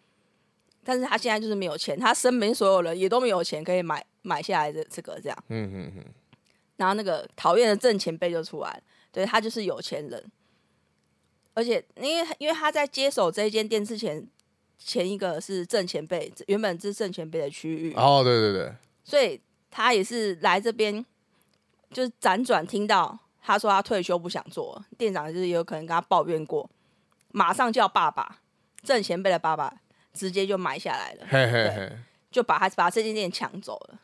[0.84, 5.44] 但是他现在就是没有钱，他身边所有人也都没有钱可以买买下来的这个这样。
[5.48, 6.04] 嗯嗯嗯，
[6.76, 10.30] 然后那个讨厌的正前辈就出来了，对他就是有钱人，
[11.54, 14.26] 而且因为因为他在接手这一间店之前，
[14.78, 21.04] 前一个是正前辈，原本是正前辈的区域，哦，对对对，所以他也是来这边，
[21.90, 26.68] 就是辗转听到他说他退休不想做了，店长就是有可能跟他抱怨过，
[27.30, 28.40] 马上叫爸爸
[28.82, 29.80] 郑前辈的爸爸
[30.12, 31.92] 直接就买下来了，嘿嘿嘿，
[32.30, 34.00] 就把他把这间店抢走了，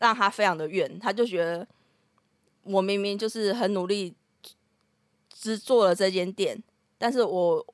[0.00, 1.66] 让他非常的怨，他就觉得
[2.62, 4.14] 我明明就是很努力
[5.32, 6.62] 只做了这间店，
[6.98, 7.64] 但是我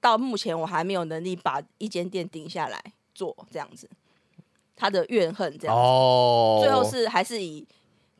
[0.00, 2.82] 到目前我还没有能力把一间店顶下来
[3.14, 3.88] 做这样子，
[4.82, 5.80] 他的怨恨这样子。
[5.80, 7.64] 哦，最后是还是以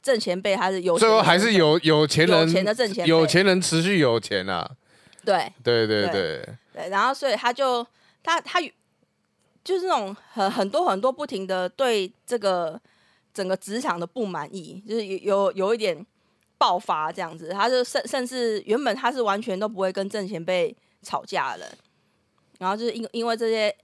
[0.00, 4.70] 挣钱辈，他是有钱最后人还是有有钱人有钱的挣钱有钱人持续有钱啊，
[5.24, 7.84] 对对对对对，然后所以他就
[8.22, 8.60] 他他
[9.64, 12.80] 就是那种很很多很多不停的对这个
[13.34, 16.06] 整个职场的不满意，就是有有有一点
[16.58, 21.78] 爆发这样子，他就甚甚至原本他是完全都不会跟挣钱辈吵架的人，
[22.58, 23.74] 然后就是因因为这些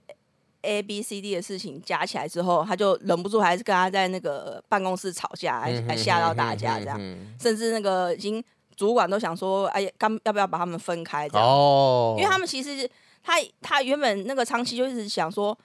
[0.61, 8.43] A B C D 的事情加起来之后，他就忍不住还是跟他在那个办公室吵架，还还吓到大家这样，嗯甚至那个已经
[8.75, 11.47] 主管都想说，哎呀，刚要不要把他们分开这样？
[11.47, 12.89] 哦，因为他们其实
[13.23, 15.57] 他他原本那个长期就一直想说，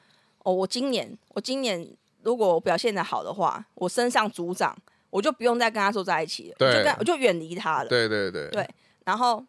[0.45, 1.87] 哦，我今年我今年
[2.23, 4.77] 如果我表现的好的话，我升上组长，
[5.11, 7.89] 我就不用再跟他坐在一起了，我就对跟我就远离他了。
[7.89, 8.69] 对对对对
[9.05, 9.45] 然后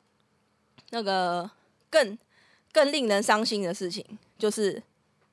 [0.90, 1.50] 那个
[1.90, 2.18] 更
[2.72, 4.06] 更令人伤心的事情，
[4.38, 4.82] 就是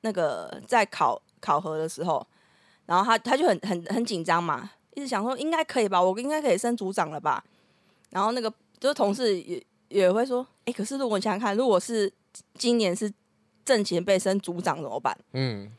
[0.03, 2.25] 那个在考考核的时候，
[2.85, 7.43] 然后他他就很很很紧张嘛，一直想说应该可以吧，我应该可以升组长了吧。
[8.11, 12.11] 然后那个就是同事也也会说，哎、可是如果你想想看，如果是
[12.55, 13.11] 今年是
[13.65, 15.17] 正前辈升组长怎么办？
[15.31, 15.71] 嗯，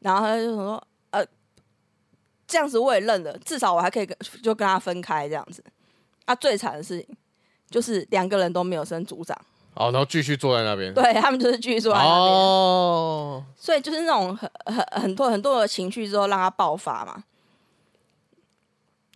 [0.00, 1.24] 然后他就想说，呃，
[2.46, 5.64] 这样子我也认了，至少我还可以跟就跟他分开这样子。
[6.24, 7.16] 啊，最惨的事情
[7.70, 9.38] 就是两个人都没有升组长，
[9.78, 17.22] 好，然后继续坐在那边，对他们就是继续坐在那边，哦，所以就是那种很很很多很多的情绪之后让他爆发嘛。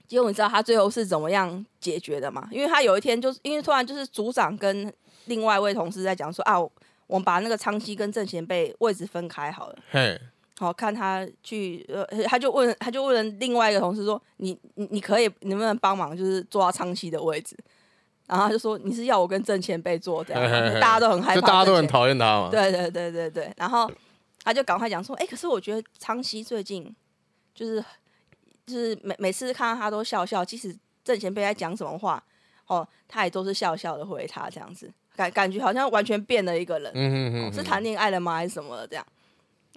[0.06, 2.46] 结果你知道他最后是怎么样解决的吗？
[2.52, 4.92] 因为他有一天就是因为突然就是组长跟
[5.24, 6.60] 另外一位同事在讲说啊，
[7.08, 9.76] 我们把那个昌熙跟郑贤被位置分开好了。
[9.90, 10.16] 嘿，
[10.58, 17.56] 好看他去，呃，他就问，他就问另外一个同事说：“你你你可以，能不能帮忙，就是坐到昌熙的位置？”
[18.26, 23.52] 然后他就说：“你是要我跟郑前辈做这样大家都很害怕，就大家都很讨厌他嘛，对对对对对。
[23.56, 23.90] 然后
[24.42, 26.94] 他就赶快讲说：“哎、可是我觉得昌熙最近
[27.54, 27.84] 就是
[28.66, 32.22] 就是每每次看到他都笑笑，即使郑前辈在讲什么话，
[32.66, 36.90] 哦，他也都是笑笑的回他这样子，感感觉好像完全变了一个人。
[36.94, 39.04] 嗯哼哼，是谈恋爱了吗，还是什么的这样？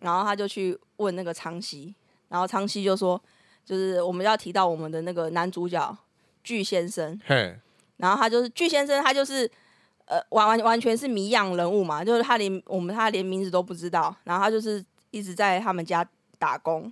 [0.02, 1.94] 然后他就去问那个昌熙，
[2.30, 3.20] 然后昌熙就说，
[3.66, 5.98] 就是我们要提到我们的那个男主角
[6.44, 7.58] 巨先生，嘿，
[7.98, 9.50] 然后他就是巨先生，他就是
[10.06, 16.92] 呃完完完全是谜样人物嘛，就是他连我们他连名字都不知道，然后他就是一直在他们家打工，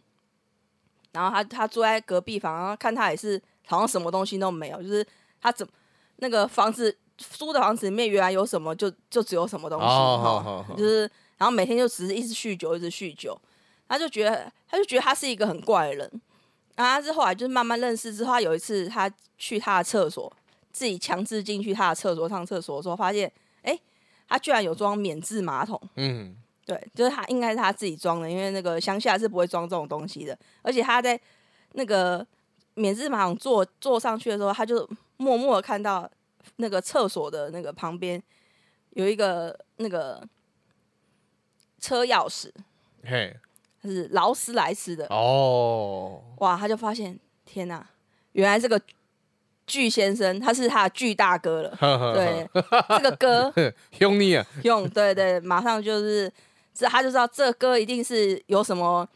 [1.12, 5.06] 然后他他住在隔壁房，然后看他也是好像什么东西都没有，就是
[5.42, 5.68] 他怎
[6.18, 9.86] 那个房子租的房子里面原来有什么就就只有什么东西，
[10.78, 11.02] 就是
[11.38, 13.40] 然后每天就只是一直酗酒，一直酗酒，
[13.88, 16.22] 他就觉得他就觉得他是一个很怪的人。
[16.76, 20.32] 然后他是后来就是慢慢认识之后，他有一次他去他的厕所，
[20.74, 23.32] 自己强制进去他的厕所上厕所的时候，发现
[23.62, 23.80] 哎，
[24.28, 25.80] 他居然有装免治马桶。
[25.96, 30.38] 嗯，对，就是他应该是他自己装的，因为那个乡下是不会装这种东西的。
[30.64, 31.18] 而且他在
[31.74, 32.26] 那个
[32.74, 36.10] 免治马桶坐坐上去的时候，他就默默的看到
[36.58, 38.22] 那个厕所的那个旁边
[38.92, 40.28] 有一个那个
[41.80, 42.50] 车钥匙，
[43.04, 43.36] 嘿，
[43.84, 45.06] 是劳斯莱斯的。
[45.08, 47.88] 哦，哇，他就发现天哪，
[48.32, 48.82] 原来这个
[49.66, 51.78] 巨先生他是他的巨大哥了。
[51.80, 52.50] 呵呵，对，
[52.98, 53.54] 这个哥
[53.98, 56.32] 兄弟啊，用对对，马上就是
[56.74, 59.08] 这他就知道这哥一定是有什么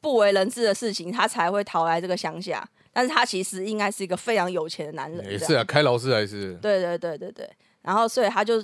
[0.00, 2.68] 不为人知的事情，他才会逃来这个乡下。
[2.92, 7.48] 但是他其实应该是一个非常有钱的男人，也是啊，开劳斯莱斯，对对对对对，
[7.82, 8.62] 然后所以他就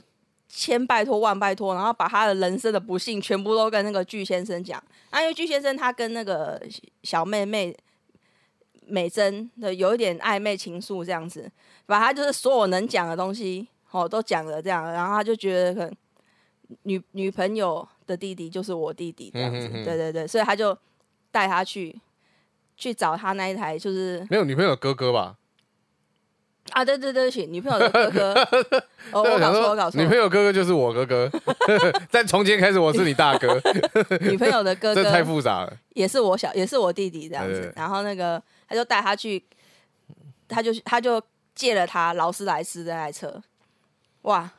[0.48, 4.82] 千拜托万拜托，然后把他的人生的不幸全部都跟那个巨先生讲。
[5.12, 6.60] 那因为巨先生他跟那个
[7.04, 7.74] 小妹妹
[8.86, 11.50] 美珍的有一点暧昧情愫，这样子，
[11.86, 15.94] 把他就是所有能讲的东西哦都讲了这样，然后他就觉得可能
[16.82, 20.76] 女女朋友的弟弟就是我弟弟这样子，嗯哼哼对对对，所以他就
[21.30, 21.98] 带他去
[22.76, 25.36] 去找他那一台就是没有女朋友哥哥吧？
[26.72, 28.34] 啊，对对对不起，女朋友的哥哥，
[29.12, 31.30] 哦，我搞错，我搞错，女朋友哥哥就是我哥哥，
[32.10, 33.54] 在从今天开始我是你大哥，
[34.20, 35.72] 女朋友的哥这太复杂了。
[35.94, 37.52] 也是我小，也是我弟弟这样子。
[37.52, 37.72] 对对。
[37.76, 39.44] 然后那个他就带他去，
[40.48, 41.22] 他就他就
[41.54, 43.42] 借了他劳斯莱斯这台车，
[44.22, 44.50] 哇，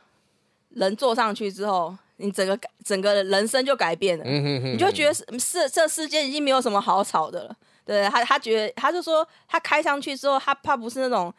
[0.69, 4.23] 人坐上去之后，你整个整个人生就改变了。
[4.25, 7.55] 嗯哼哼，你就觉得是是这世间已经没有什么好吵的了。
[7.85, 11.33] 对他，他觉得他就说，他开上去之后，他怕不是那种，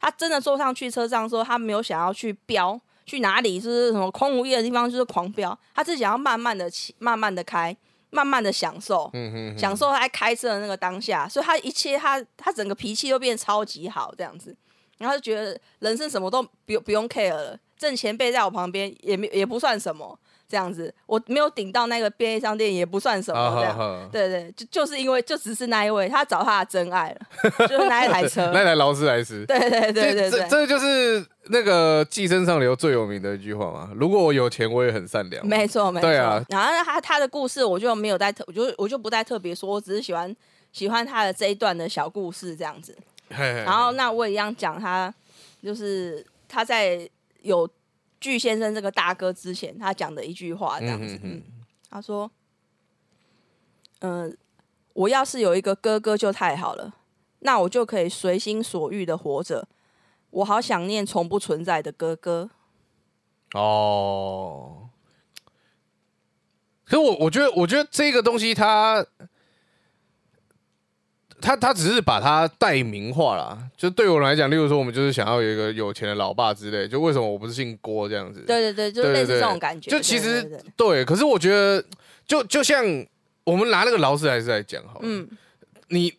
[0.00, 7.76] 他真的坐上去车上说，他没有想要去飙去哪里，就是什么空无一的地方就是狂飙，他是想要慢慢的骑，慢慢的开，
[8.10, 14.56] 慢慢的享受，嗯哼哼，享受他在开车的那个当下，所以他一切他他整个脾气都变得超级好这样子，
[14.98, 20.18] 然后就觉得人生什么都不用不用 care 了，挣钱背在我旁边也没也不算什么，
[20.50, 28.50] 这样子我没有顶到那个便利商店也不算什么对对，就就是因为就只是那一位，他找他的真爱了，就是那一台车。
[28.52, 29.46] 那台劳斯莱斯。
[29.46, 33.90] 对对对对对这对，这就是那个《寄生上流》最有名的一句话嘛。
[33.94, 35.46] 如果我有钱，我也很善良。
[35.46, 36.08] 没错没错。
[36.08, 40.34] 对啊然后他他的故事我就没有再特，我就我就不再特别说，我只是喜欢
[40.72, 42.96] 喜欢他的这一段的小故事这样子。
[43.30, 45.12] 嘿嘿嘿然后那我也一样讲他，
[45.62, 47.08] 就是他在
[47.42, 47.68] 有
[48.20, 51.18] 巨先生这个大哥之前，他讲的一句话这样子。
[51.88, 52.30] 他说
[54.00, 54.36] ：“嗯、
[54.92, 56.94] 我要是有一个哥哥就太好了，
[57.40, 59.66] 那我就可以随心所欲的活着。
[60.30, 62.50] 我好想念从不存在的哥哥。
[63.54, 64.90] 哦，
[66.84, 69.08] 可是我我觉得，我觉得这个东西它，它
[71.56, 73.58] 它只是把它代名化啦。
[73.76, 78.44] 就对我来讲，例如说，我们就是想要有一个有钱的老爸之类，就为什么我不是姓郭这样子？
[78.46, 79.90] 对对对，就类似这种感觉。
[79.90, 81.82] 就其实对可是我觉得，
[82.26, 82.84] 就就像
[83.44, 85.28] 我们拿那个劳斯莱斯来讲好了，嗯，
[85.88, 86.12] 你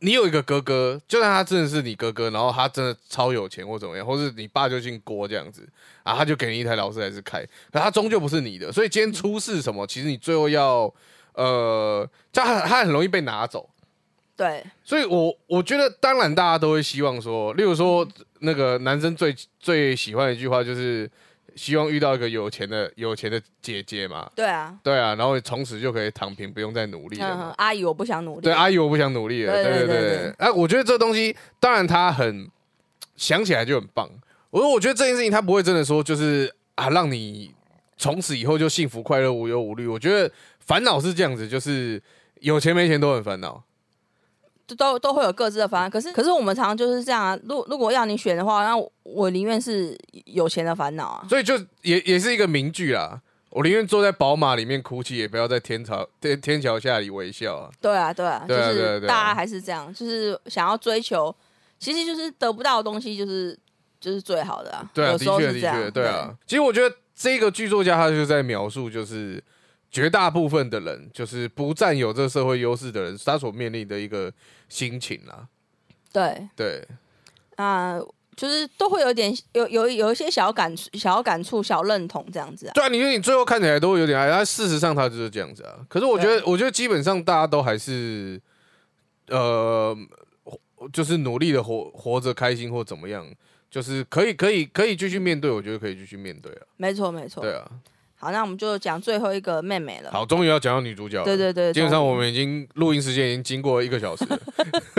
[0.00, 5.66] 你有一个哥哥，就算他真的是你哥哥，然后他真的超有钱或怎么样，或是你爸就姓郭这样子
[6.02, 10.92] 啊，他就给你一台劳斯莱斯开，可他终究不是你的，所以今天出事什么，其实你最后要
[11.32, 13.68] 呃，他他很容易被拿走。
[14.38, 14.64] 对。
[14.84, 18.06] 所以我我觉得当然大家都会希望说例如说
[18.38, 21.10] 那个男生最最喜欢的一句话就是
[21.56, 24.30] 希望遇到一个有钱的有钱的姐姐嘛。
[24.36, 24.78] 对啊。
[24.82, 28.42] 对啊然后从此就可以躺平不用再努力了阿姨我不想努力。
[28.42, 32.48] 对阿姨我不想努力了对对对哎我觉得这东西当然他很
[33.16, 34.08] 想起来就很棒。
[34.50, 37.52] 我说我觉得这件事情他不会真的说就是啊让你
[37.96, 39.88] 从此以后就幸福快乐无忧无虑。
[39.88, 42.00] 我觉得烦恼是这样子就是
[42.40, 43.60] 有钱没钱都很烦恼。
[44.68, 45.90] 都都都会有各自的方案。
[45.90, 47.38] 可是可是我们常常就是这样啊。
[47.48, 51.26] 如如果要你选的话，那我我宁愿是有钱的烦恼啊。
[51.28, 53.20] 所以就也也是一个名句啦。
[53.50, 57.70] 我宁愿坐在宝马里面哭泣，也不要在天桥天天桥下里微笑啊。
[57.80, 61.34] 对啊，对啊，对啊就是大家还是这样，就是想要追求，
[61.78, 63.58] 其实就是得不到的东西，就是
[63.98, 64.88] 就是最好的啊。
[64.92, 66.32] 对的确的时候是这样确，对啊。
[66.46, 69.42] 其实我觉得这个剧作家他就在描述，就是
[69.90, 74.32] 绝大部分的人，就是不占有这个社会优势的人，他所面临的一个
[74.68, 75.48] 心情啦。
[76.12, 76.86] 对，对，
[77.56, 77.98] 啊、
[78.36, 82.72] 就是都会有点有有有一些小感小感触、小认同这样子啊。
[82.74, 85.84] 对啊，你你最后看起来都会有点爱，但事实上他就是这样子啊。
[85.88, 88.40] 可是我觉得，我觉得基本上大家都还是，
[89.28, 89.96] 呃，
[90.92, 93.26] 就是努力的活活着开心或怎么样，
[93.70, 96.62] 就是可以可以可以继续面对，我觉得可以继续面对啊。
[96.76, 97.42] 没错，没错。
[97.42, 97.68] 对啊，
[98.18, 100.10] 好，那我们就讲最后一个妹妹了。
[100.10, 101.24] 好，终于要讲到女主角了。
[101.24, 104.38] 对对对，基本上我们已经录音时间已经经过一个小时了。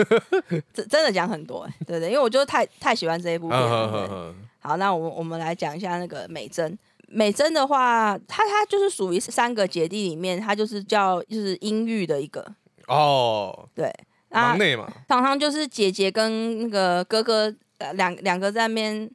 [0.72, 3.58] 真真的讲很多、欸，对对，因为我就太太喜欢这一部片
[4.60, 6.78] 好，那我们我们来讲一下那个美珍。
[7.08, 12.46] 美珍的话，她她就是属于三个姐弟里面，她就是叫就是阴郁的一个，
[12.86, 13.92] 哦，对。
[14.30, 19.10] 啊忙，内嘛，常常就是姐姐跟那个哥哥呃两两个在那边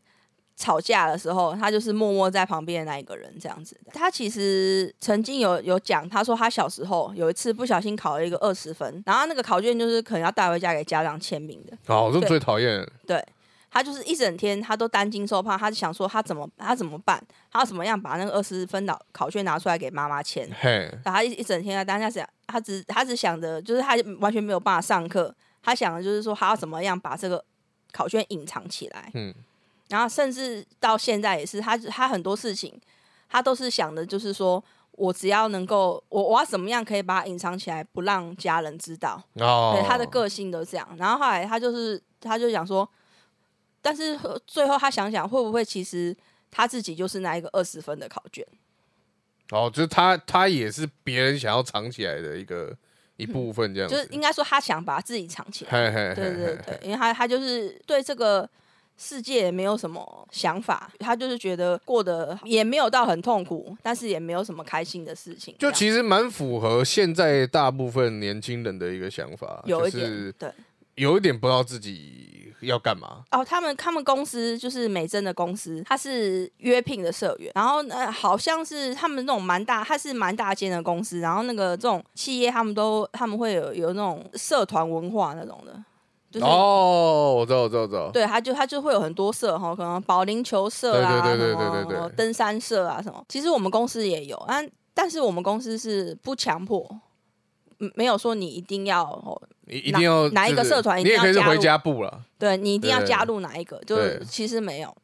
[0.56, 3.78] 吵架的时候，他就是默默在旁边的那一个人这样子。
[3.94, 11.78] 他其实曾经有有讲，他说他小时候有一次不小心考了一个二十分，然后那个考卷就是可能要带回家给家长签名的。
[11.94, 12.88] 哦，这最讨厌。
[13.06, 13.24] 对
[13.70, 20.50] 他就是一整天他都担惊受怕，他就想说他怎么他怎么办，他要怎么样把那个二十分的考卷拿出来给妈妈签。
[20.62, 27.44] 嘿，然后他一一整天在当下想，他只他只想着就是他完全没有办法上课，他想的就是说他要怎么样把这个
[27.92, 29.36] 考卷隐藏起来，嗯，
[29.90, 32.80] 然后甚至到现在也是，他他很多事情
[33.30, 39.22] 他都是想的就是说我只要能够我我要怎么样可以把它隐藏起来，不让家人知道。
[39.36, 40.88] 哦，对他的个性都这样。
[40.98, 42.90] 然后后来他就是他就想说，
[43.82, 46.16] 但是呃最后他想想会不会其实
[46.50, 48.46] 他自己就是那一个二十分的考卷。
[49.52, 52.76] 哦，就是他他也是别人想要藏起来的一个
[53.18, 55.72] 一部分，这样子，就是应该说他想把自己藏起来。
[55.72, 58.50] 嘿嘿嘿对对对，因为他他就是对这个
[58.98, 65.56] 世界也没有什么想法，他就是觉得过得也没有到很痛苦，但是也没有什么开心的事情。
[65.60, 70.50] 就其实蛮符合现在大部分年轻人的一个想法，有一点、就是对。
[70.96, 73.26] 有一点不知道自己要干嘛。
[73.32, 85.78] 哦，他们他们公司就是美珍的公司，他是约聘的社员，然后呃，好像是他们那种蛮大，他是蛮大间的公司，然后那个这种企业他们都他们会有有那种社团文化那种的，
[86.40, 86.46] 就是。
[86.46, 88.12] 哦，我知道，我知道，我知道。
[88.12, 93.24] 对，他就他就会有很多社哈，可能保龄球社啊，对对对对对对对登山社啊什么。
[93.30, 96.86] 其实我们公司也有，但但是我们公司是不强迫，
[97.80, 102.22] 嗯没有说你一定要哦，你一定要哪哪一个社团一你也可以是回家部了。
[102.38, 104.96] 对你一定要加入哪一个，就是其实没有。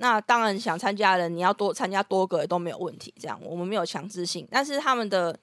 [0.00, 3.12] 那当然想参加的人，你要多参加多个也都没有问题。
[3.18, 5.36] 这样我们没有强制性，但是他们的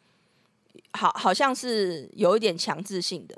[0.93, 3.37] 好好像是有一点强制性的，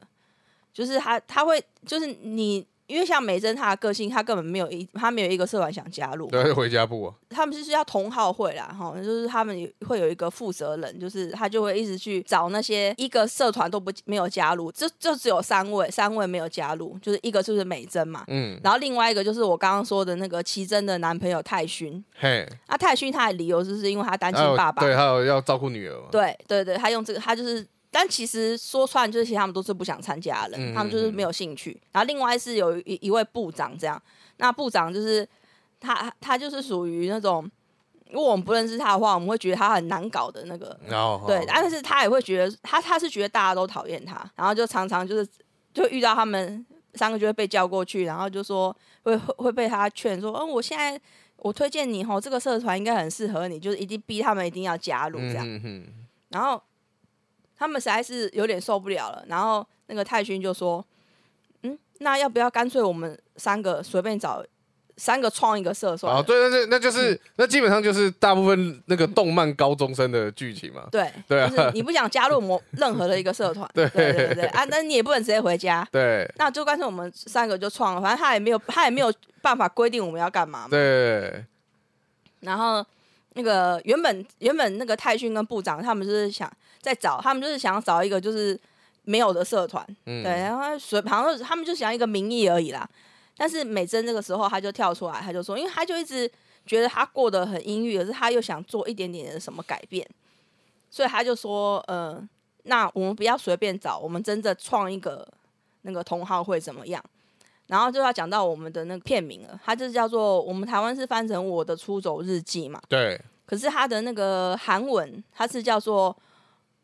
[0.78, 2.64] 就是他他会就是你。
[2.88, 6.28] 因为像美珍她的个性，她根本没有一，她没有一个社团想加入。
[6.28, 7.14] 对，回家部啊。
[7.30, 26.08] 他们就是要同好会啦，哈，就是他们有会有一个负责人，就是他就会一直去找那些一个社团都不没有加入，就就只有三位，三位没有加入，就是一个就是美珍嘛，嗯，然后另外一个就是我刚刚说的那个奇珍的男朋友泰勋，嘿，啊，泰勋他的理由就是因为他单亲爸爸，对，还有要照顾女儿嘛。
[26.10, 31.80] 对对对，他用这个，他就是，但其实说穿就是，其实他们都是不想参加的人，嗯他们就是没有兴趣。
[31.92, 34.02] 然后另外是有一一位部长这样，
[34.38, 35.28] 那部长就是
[35.80, 37.50] 他，他就是属于那种，
[38.12, 40.78] 如果我们不认识他的话，我们会觉得他很难搞的那个，
[41.28, 45.28] 对，但是他也会觉得他他是觉得大家都讨厌他，然后就常常就是
[45.74, 51.00] 就遇到他们三个就会被叫过去，然后就说会会会被他劝说，嗯，我现在
[51.38, 55.46] 我推荐你吼，这个社团应该很适合你，就是一定逼他们一定要加入这样。
[56.30, 56.62] 然后
[57.58, 60.86] 他们实在是有点受不了了，然后那个泰勋就说
[61.64, 64.44] ：“嗯，那要不要干脆我们三个随便找
[64.98, 70.88] 三个创一个社算了？”哦，对，那那那就是嗯那基本上就是大部分那个动漫高中生的剧情嘛。
[70.92, 80.70] 对，对啊就是你不想加入某任何的一个社团， 对对对对啊，那你也不能直接回家，对那就干脆我们三个就创了，反正他也没有他也没有办法规定我们要干嘛嘛。
[80.70, 81.44] 对，
[82.42, 82.86] 然后
[83.34, 86.52] 那个原本原本那个泰勋跟部长他们就是想
[86.82, 88.60] 在找，他们就是想要找一个就是
[89.04, 90.24] 没有的社团，嗯。
[90.24, 92.88] 对，然后随好像是他们就想要一个名义而已啦。
[93.36, 96.30] 但是美珍这个时候他就跳出来，他就说，因为他就一直
[96.66, 100.08] 觉得他过得很阴郁，可是他又想做一点点的什么改变，
[100.90, 102.22] 所以他就说，呃，
[102.64, 105.28] 那我们不要随便找，我们真的创一个
[105.84, 107.04] 那个同好会怎么样？
[107.68, 116.16] 然后就要讲到我们的那个片名了，它就是叫做我们台湾是翻成《我的出走日记》嘛，对，可是它的那个韩文它是叫做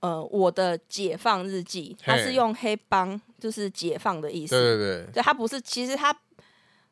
[0.04, 6.14] 呃我的解放日记，它是用黑帮就是解放的意思，对对对，对，它不是，其实它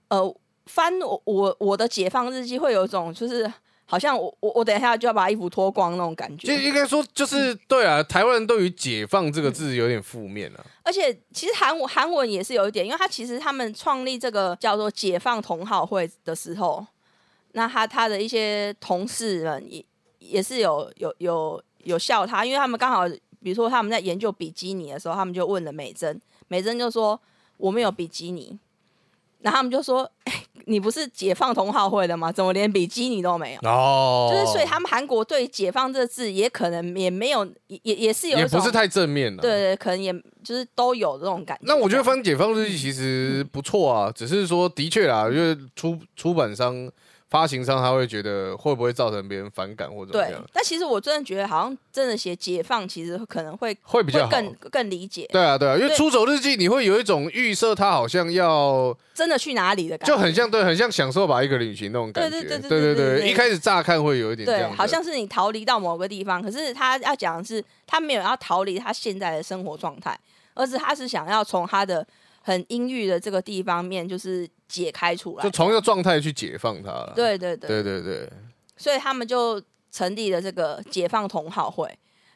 [0.08, 0.34] 呃
[0.68, 3.52] 翻我我我的解放日记会有一种就是
[3.84, 10.66] 好像我我我等一下就要把衣服脱光那种感觉就，应该说就是对啊，台湾人对于“解放”这个字有点负面啊。
[10.84, 16.86] 而且其实韩文韩文也是有一点，因为他其实他们创立这个叫做解放同好会的时候，
[17.52, 19.86] 那他他的一些同事们也
[20.20, 23.08] 也是有有有有笑他，因为他们刚好
[23.42, 27.20] 比如说他们在研究比基尼的时候，他们就问了美珍，美珍就说
[27.58, 28.58] 我们有比基尼，
[29.40, 30.34] 然后他们就说、哎
[30.66, 32.32] 你不是解放同好会的吗？
[32.32, 33.68] 怎么连比基尼都没有？
[33.68, 39.42] 哦，就是所以他们韩国对“解放”这个字也可能也没有也也也是有也不是太正面了。
[39.42, 40.14] 对对，可能也
[40.44, 41.64] 就是都有这种感觉。
[41.66, 46.88] 那我觉得翻解放日记其实不错啊，只是说的确啦，因为出出版商、
[47.32, 50.42] 发行商他会觉得会不会造成别人反感或者怎么样？
[50.42, 55.26] 对，但其实我真的觉得好像真的写解放，其实可能会会比较更更理解。
[55.32, 62.30] 对啊，对啊，因为《出走日记》你会有一种预设，他好像要真的去哪里的感觉，就很像对，很像享受把一个旅行那种感觉。
[62.30, 70.20] 对对对对对对，一开始乍看会有一点，对，好像是你逃离到某个地方，可是他要讲的是他没有要逃离他现在的生活状态，
[70.54, 72.06] 而是他是想要从他的。
[72.42, 75.50] 很阴郁的这个地方面就是解开出来就。
[75.52, 77.14] 从一个状态去解放它了。
[77.16, 78.30] 对对对，对对对，
[78.76, 79.62] 所以他们就
[79.92, 81.88] 成立了这个解放同好会。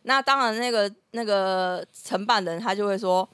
[0.03, 3.27] 那当然，那个那个承办人他就会说，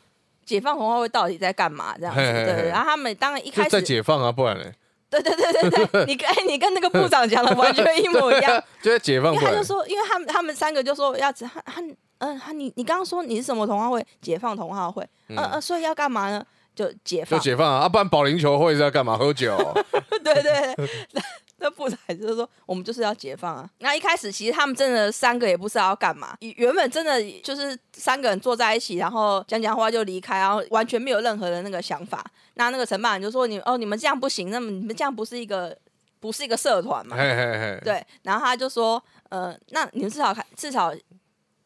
[0.45, 2.21] 解放同好会到底在干嘛这样子。
[2.21, 4.63] 对，然后他们当然一开始在，解放啊，不然呢？
[5.09, 11.83] 对对对对对，你跟哎你跟那个部长讲的完全一模一样， 就在解放，因为他就说，因为他们他们三个就说要他他
[12.19, 14.05] 嗯他你你刚刚说你是什么同好会？
[14.21, 16.41] 解放同好会，嗯嗯所以要干嘛呢？
[16.75, 19.17] 就解放就，解放啊，啊不然保龄球会是要干嘛？
[19.17, 19.85] 喝酒哦？
[20.23, 20.75] 对对对，
[21.11, 21.21] 那
[21.57, 23.69] 那部长就是说，我们就是要解放啊。
[23.79, 32.25] 那一开始其实他们真的三个也不知道要干嘛，原本真的就是三个人坐在一起，然后讲讲话就离开，然后完全没有任何的那个想法。
[32.55, 35.75] 那那个承办人就说：“你哦，你们这样不行，那么你们这样不是一个
[36.19, 40.93] 不是一个社团嘛？”嘿嘿嘿，对，然后他就说：“呃，那你们至少看至少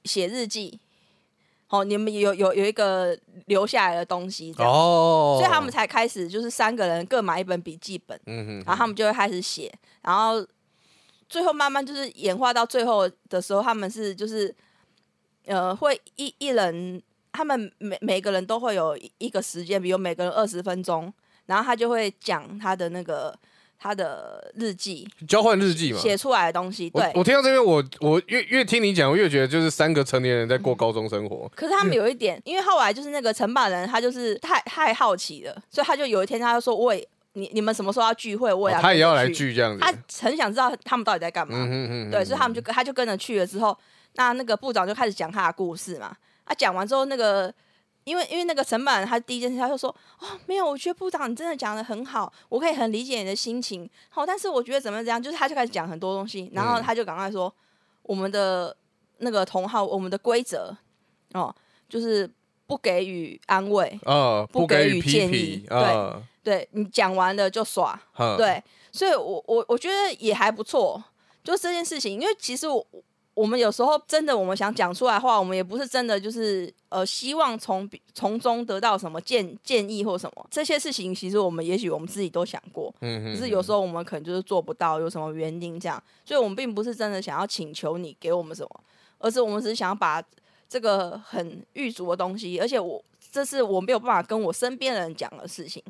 [0.03, 0.79] 写日记。”
[1.69, 10.45] 哦，你们有有有一个留下来的东西，这样，哦，所以他们才开始就是三个人各买一本笔记本，嗯哼，然后他们就会开始写，然后
[11.27, 14.55] 最后慢慢就是演化到最后的时候，他们是就是
[15.45, 17.01] 呃会一一人，
[17.31, 21.11] 他们每每个人都会有一一个时间，比如每个人二十分钟，
[21.47, 23.35] 然后他就会讲他的那个
[23.77, 25.99] 他的日记交换日记嘛。
[25.99, 27.03] 写出来的东西，对。
[27.13, 31.51] 我我听到这边，我我越越听你讲，我越觉得就是三个成年人在过高中生活。
[31.55, 38.53] 可是他们有一点，因为后来就是那个承办人，他就是太太好奇了，所以他就有一天他就说：“我也你你们什么时候要聚会？
[38.53, 39.79] 我也要、哦他也要来。”聚这样子。
[39.79, 41.55] 他很想知道他们到底在干嘛。
[41.57, 43.77] 嗯哼哼，对，所以他们就跟他就跟着去了之后，
[44.13, 46.15] 那那个部长就开始讲他的故事嘛。
[46.45, 47.53] 他讲完之后，那个
[48.05, 53.89] 因为因为那个承办人他第一件事他就说哦没有，我觉得部长你真的讲的很好，我可以很理解你的心情。
[54.09, 56.83] 好，但是我觉得怎么怎样，就是他就开始讲很多东西，然后嗯。
[56.83, 57.53] 他就赶快说
[58.03, 58.75] 我们的
[59.17, 60.75] 那个同号，我们的规则
[61.33, 61.53] 哦，
[61.89, 62.29] 就是
[62.67, 67.99] 不给予安慰，呃，不不给给予建议评啊，对你讲完了就耍，
[68.37, 71.03] 对，所以我我我觉得也还不错，
[71.43, 72.85] 就这件事情，因为其实我
[73.35, 88.69] 我们有时候真的我们想讲出来的话，我们也不是真的就是呃希望从从中得到什么建建议或什么这些事情，其实我们也许我们自己都想过，嗯哼，只是有时候我们可能就是做不到，有什么原因这样，所以我们并不是真的想要请求你给我们什么，
[89.19, 90.23] 而是我们只是想要把
[90.69, 95.83] 这个很狱卒的东西，而且我这是我没有办法跟我身边的人讲的事情。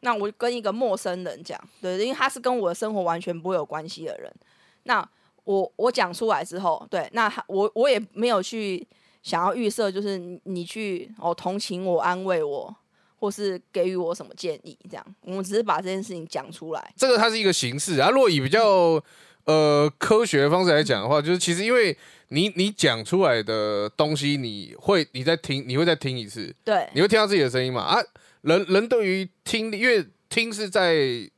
[0.00, 4.32] 那我跟一个陌生人讲，对，因为他是跟我的生活完全不会有关系的人。
[4.84, 5.08] 那
[5.50, 8.86] 我我讲出来之后，对，那他我我也没有去
[9.20, 12.72] 想要预设，就是你你去哦同情我、安慰我，
[13.18, 16.94] 或是给予我什么建议，这样，我们只是把这件事情讲出来。
[16.96, 18.10] 这个它是一个形式啊。
[18.10, 19.02] 若以比较
[19.44, 21.96] 呃科学的方式来讲的话，就是其实因为
[22.28, 27.82] 你你讲出来的东西，你会你再听，你会再听一次，对，你会听到自己的声音嘛？
[27.82, 27.98] 啊，
[28.42, 31.28] 人人对于听力，因为听是在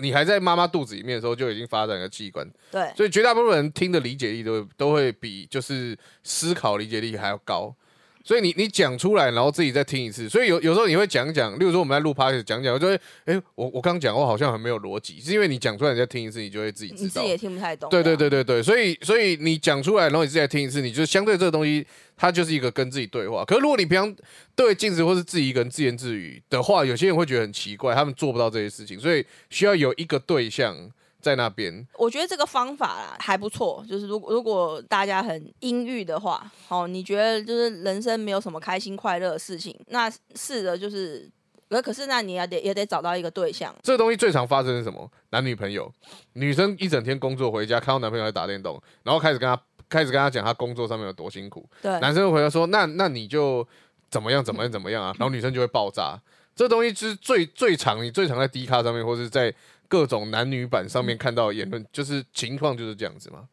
[0.00, 7.74] 你还在妈妈肚子里面的时候就已经发展了器官，对，所以绝大部分人听的理解力都都会比就是思考理解力还要高。
[8.22, 10.28] 所以你你讲出来，然后自己再听一次。
[10.28, 17.26] 所以有有时候你会讲讲，例如说我们在录 p o d 讲讲，我就会，哎、我我刚讲话好像很没有逻辑，是因为你讲出来，你再听一次，你就会自己知道你自己。
[17.28, 17.88] 也听不太懂。
[17.88, 23.44] 对对，对对对，所以所以你讲出来，然后你自己再听一次，你就相对这个东西，它就是一个跟自己对话。
[23.44, 24.14] 可是如果你平常
[24.54, 30.76] 对镜子或是自己一个人自言自语的话，有些人会觉得很奇怪，他们做不到这些事情，所以需要有一个对象
[31.20, 31.86] 在那边。
[31.98, 33.84] 我觉得这个方法啦还不错。
[33.88, 41.30] 就是如果如果大家很阴郁的话，哦，你觉得就是人生没有什么开心快乐的事情，那是的，就是。
[41.70, 45.08] 可可是，那你也得也得找到一个对象，这个东西最常发生是什么？
[45.30, 45.88] 男女朋友，
[46.32, 53.64] 女生一整天工作回家，看到男朋友在打电动，然后开始跟他开始跟他讲他工作上面有多辛苦，对，男生会回来说：“那那你就
[54.10, 56.20] 怎么样怎么样怎么样啊？”然后女生就会爆炸。
[56.56, 59.54] 这东西就是最最常你最常在 D 卡上面，或是在
[59.90, 63.48] 各种男女版上面看到的言论，就是情况就是这样子嘛。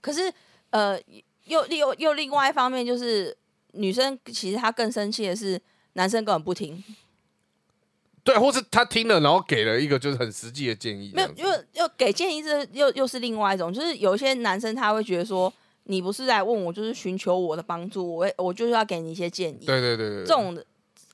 [0.00, 0.32] 可是
[0.70, 0.96] 呃，
[1.46, 3.36] 又又又另外一方面就是
[3.72, 5.60] 女生其实她更生气的是
[5.94, 6.82] 男生根本不听，
[8.22, 15.52] 对，或是他听了，然后给了一个就是很实际的建议，没有，因为又给建议这又又是另外一种，就是有一些男生他会觉得说，
[15.84, 19.66] 你不是在问我，就是寻求我的帮助，我我就是要给你一些建议。
[19.66, 20.64] 对对对对，对这种的，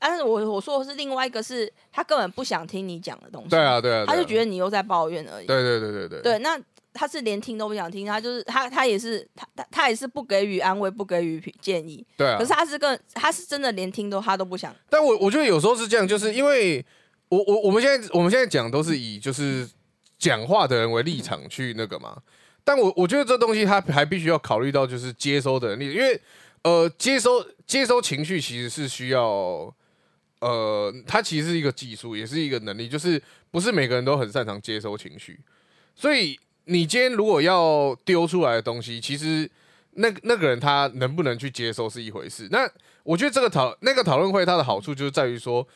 [0.01, 5.47] 但是我我说的是另外一个是，他根本不想听你讲的东西，对啊对啊，他就觉得得你又在抱怨而已。
[5.47, 6.23] 对对对对对。
[6.23, 6.59] 对，那
[6.93, 12.39] 他是连听都不想听，他就是他他也是他他他也是不给予安慰，不给予建议，对啊。
[12.39, 14.75] 可是他是更他是真的连听都他都不想。
[14.89, 16.85] 但我我觉得有时候是这样，就是因为
[17.29, 19.69] 我我我们现在我们现在讲都是以就是
[20.19, 22.17] 讲话的人为立场去那个嘛，
[22.65, 26.21] 但我我觉得这东西他还必须要考虑到就是接收的能力，因为
[26.65, 29.73] 呃接收接收情绪其实是需要
[30.41, 35.39] 呃它其实是一个技术，也是一个能力，就是不是每个人都很擅长接收情绪，
[35.95, 39.51] 所以你今天如果要丢出来的东西，其实
[39.93, 42.49] 那那个人他能不能去接收是一回事。
[42.51, 42.71] 那
[43.03, 45.67] 我觉得这个讨那个讨论会它的好处就是在于说，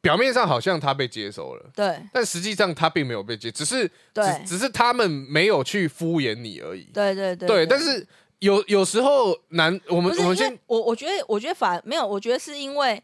[0.00, 6.84] 表面上好像他被接收了，对但实际上他并没有被接，只是只只是他们没有去敷衍你而已。
[6.92, 8.04] 对对对对，但是
[8.40, 13.00] 有有时候难我们我们先我我觉得我觉得反没有，我觉得是因为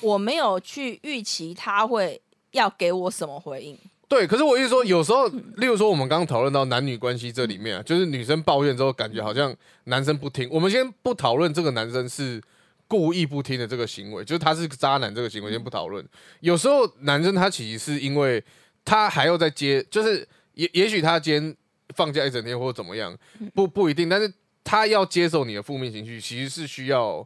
[0.00, 2.20] 我没有去预期他会
[2.52, 3.78] 要给我什么回应。
[4.08, 10.48] 对，可是我意思说，有时候，例如说我们刚刚讨论到男女关系这里面啊，就是女生抱怨之后，感觉好像男生不听。
[10.50, 12.42] 我们先不讨论这个男生是
[12.88, 16.04] 故意不听的这个行为，就是他是渣男这个行为，先不讨论。
[16.40, 18.42] 有时候男生他其实是因为
[18.84, 21.56] 他还要再接，就是也也许他今天
[21.94, 23.16] 放假一整天或者怎么样，
[23.54, 24.32] 不不一定，但是
[24.64, 27.24] 他要接受你的负面情绪，其实是需要，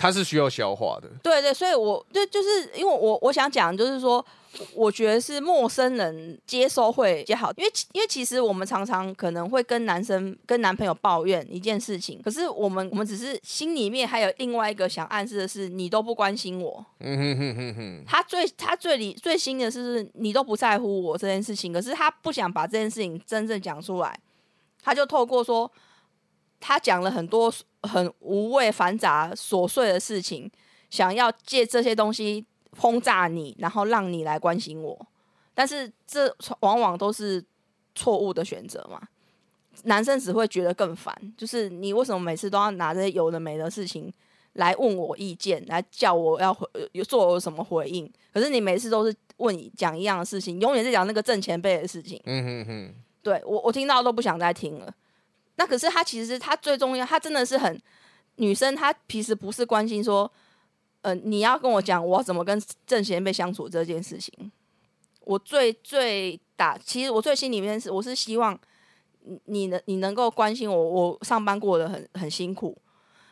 [0.00, 1.08] 他是需要消化的。
[1.22, 4.24] 对对，所以我就就是因为我我想讲，就是说，
[4.72, 16.82] 我觉得是陌生人接收会比较好，因为因为其实我们常常可能会跟男生跟男朋友抱怨一件事情，可是我们我们只是心里面还有另外一个想暗示的是，你都不关心我。
[17.00, 24.18] 嗯哼哼哼哼，他最他最里最新的是你都不在乎我这件事情，可是他不想把这件事情真正讲出来，
[24.82, 25.70] 他就透过说
[26.58, 27.52] 他讲了很多
[27.82, 30.50] 很无谓、繁杂、琐碎的事情，
[30.90, 32.44] 想要借这些东西
[32.78, 35.06] 轰炸你，然后让你来关心我。
[35.54, 37.44] 但是这往往都是
[37.94, 39.00] 错误的选择嘛。
[39.84, 44.12] 男生只会觉得更烦，就是你为什么每次都要拿这些有的没的事情
[44.54, 48.10] 来问我意见，来叫我要回呃做我什么回应？
[48.34, 52.20] 可是你每次都是问你讲一样的事情，永远是讲那个挣前辈的事情。
[52.24, 54.94] 嗯哼哼，对我我听到都不想再听了。
[55.60, 57.78] 那可是他其实他最重要，他真的是很
[58.36, 60.32] 女生，她其实不是关心说，
[61.02, 64.50] 呃，你要跟我讲我怎么跟郑贤被相处这件事情。
[65.20, 68.58] 我最最打，其实我最心里面是，我是希望
[69.24, 72.74] 你你能你能够关心我，我上班过得很很辛苦，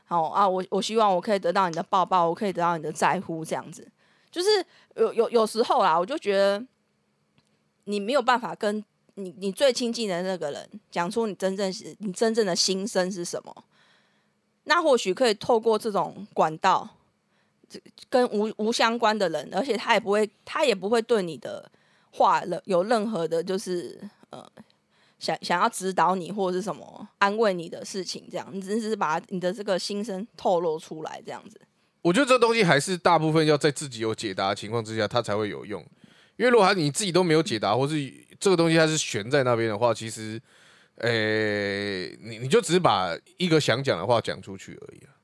[0.04, 3.90] 好啊，我我希望我可以得到你的抱抱，我可以得到你的在乎，这样子，
[4.30, 4.48] 就是
[4.96, 6.62] 有有有时候啦，我就觉得
[7.84, 8.84] 你没有办法跟
[9.18, 13.64] 你你最亲近的那个人讲出你真正是你真正的心声是什么，
[14.64, 16.88] 那或许可以透过这种管道，
[18.08, 21.70] 跟无无相关的人，而且他也不会他也不会对你的
[22.12, 24.00] 话了有任何的，就是
[24.30, 24.46] 呃
[25.18, 31.60] 想想要指导你或者是什么安慰你的事情，这样你只是把你的这个心声透露出来，这样子。
[32.02, 35.84] 我觉得这东西还是大部分要在自己有解答的情况之下，它才会有用。
[36.36, 37.96] 因为如果你自己都没有解答，或是
[38.40, 40.40] 这个东西它是悬在那边的话，其实，
[40.96, 45.14] 诶、你你就只是把一个想讲的话讲出去而已啊。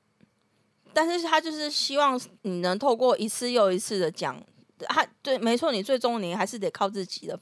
[0.93, 4.41] 但是他就是希望你能透过一次又一次的讲，
[4.79, 7.37] 他对，没错，你最终你还是得靠自己的，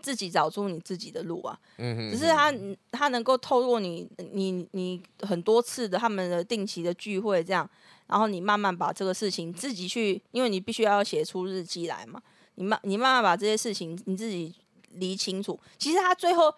[0.00, 1.58] 自己找出你自己的路啊。
[1.76, 2.50] 嗯哼，只是他
[2.90, 7.68] 他能够透过你你你很多次的他们的定期的聚会这样，
[8.06, 12.22] 然后你慢慢把这个事情自己去，因为你必须要写出日记来嘛，
[12.54, 14.54] 你慢你慢慢把这些事情你自己
[14.94, 15.58] 理清楚。
[15.78, 16.54] 其实他最后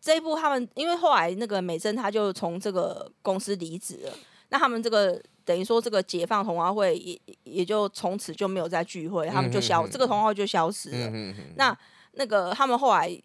[0.00, 4.12] 这一步，他们因为后来那个美珍他就从这个公司离职了，
[4.48, 11.34] 那他们这个等于说这个解放同花会也也就从此就没有再聚会，他们就消、这个同花会就消失了。
[11.56, 11.76] 那
[12.12, 13.20] 那个他们后来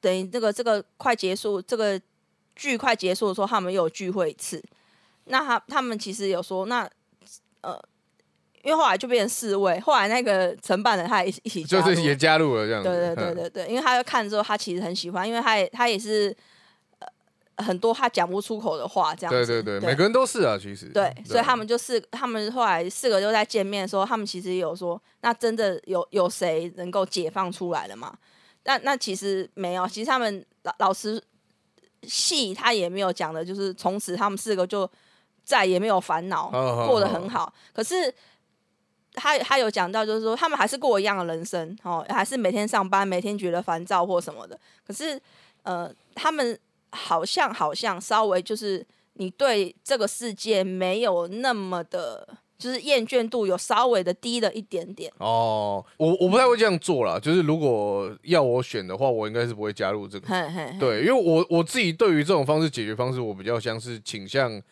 [0.00, 2.00] 等于这个这个快结束，这个
[2.54, 4.62] 剧快结束的时候，他们又有聚会一次。
[5.24, 6.88] 那他他们其实有说，那
[7.62, 7.76] 呃，
[8.66, 12.88] 因为后来就变成四位，后来那个承办人他也一起就是也加入了这样子。
[12.88, 16.36] 对对对嗯，对对，因为他看之后，他其实很喜欢，因为他也他也是
[16.98, 19.46] 呃很多他讲不出口的话，这样子。
[19.46, 20.86] 对对对，每个人都是啊，其实。
[20.86, 28.18] 对，所以他们就四，他们后来四个都在见面的时候，他们其实也有说，那真的有有谁能够解放出来了吗？
[28.64, 31.22] 那那其实没有，其实他们老老师
[32.02, 34.90] 戏他也没有讲的，就是从此他们四个就
[35.44, 36.50] 再也没有烦恼，
[36.88, 37.54] 过得好很好。
[37.72, 38.12] 可是
[39.16, 44.56] 他他有讲到，就是说他们还是过一样的人生，哦，还是每天上班，每天觉得烦躁或什么的。
[44.86, 45.20] 可是
[45.64, 46.56] 呃，他们
[46.90, 55.12] 好像好像稍微就是你对这个世界没有那么的，就是厌倦度有稍微的低了一点点。
[55.18, 60.28] 哦，我我不太会这样做啦，就是如果要我选的话，我应该是不会加入这个。
[60.28, 64.62] 嘿嘿嘿，对，因为我我自己对于这种方式解决方式，我比较像是倾向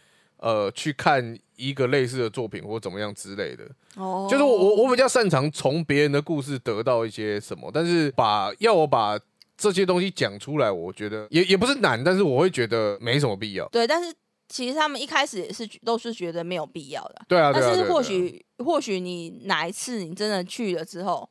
[0.45, 3.65] 呃去看一个类似的作品或怎么样之类的。
[3.97, 9.19] 哦就是我我我比较擅长从别人的故事得到一些什么，但是把要我把
[9.57, 13.67] 这些东西讲出来，我觉得也也不是难，但是我会觉得没什么必要。
[13.69, 14.13] 对，但是
[14.49, 17.23] 其实他们一开始也是都是觉得没有必要的。
[17.27, 21.27] 对啊，但是或许或许你哪一次你真的去了之后，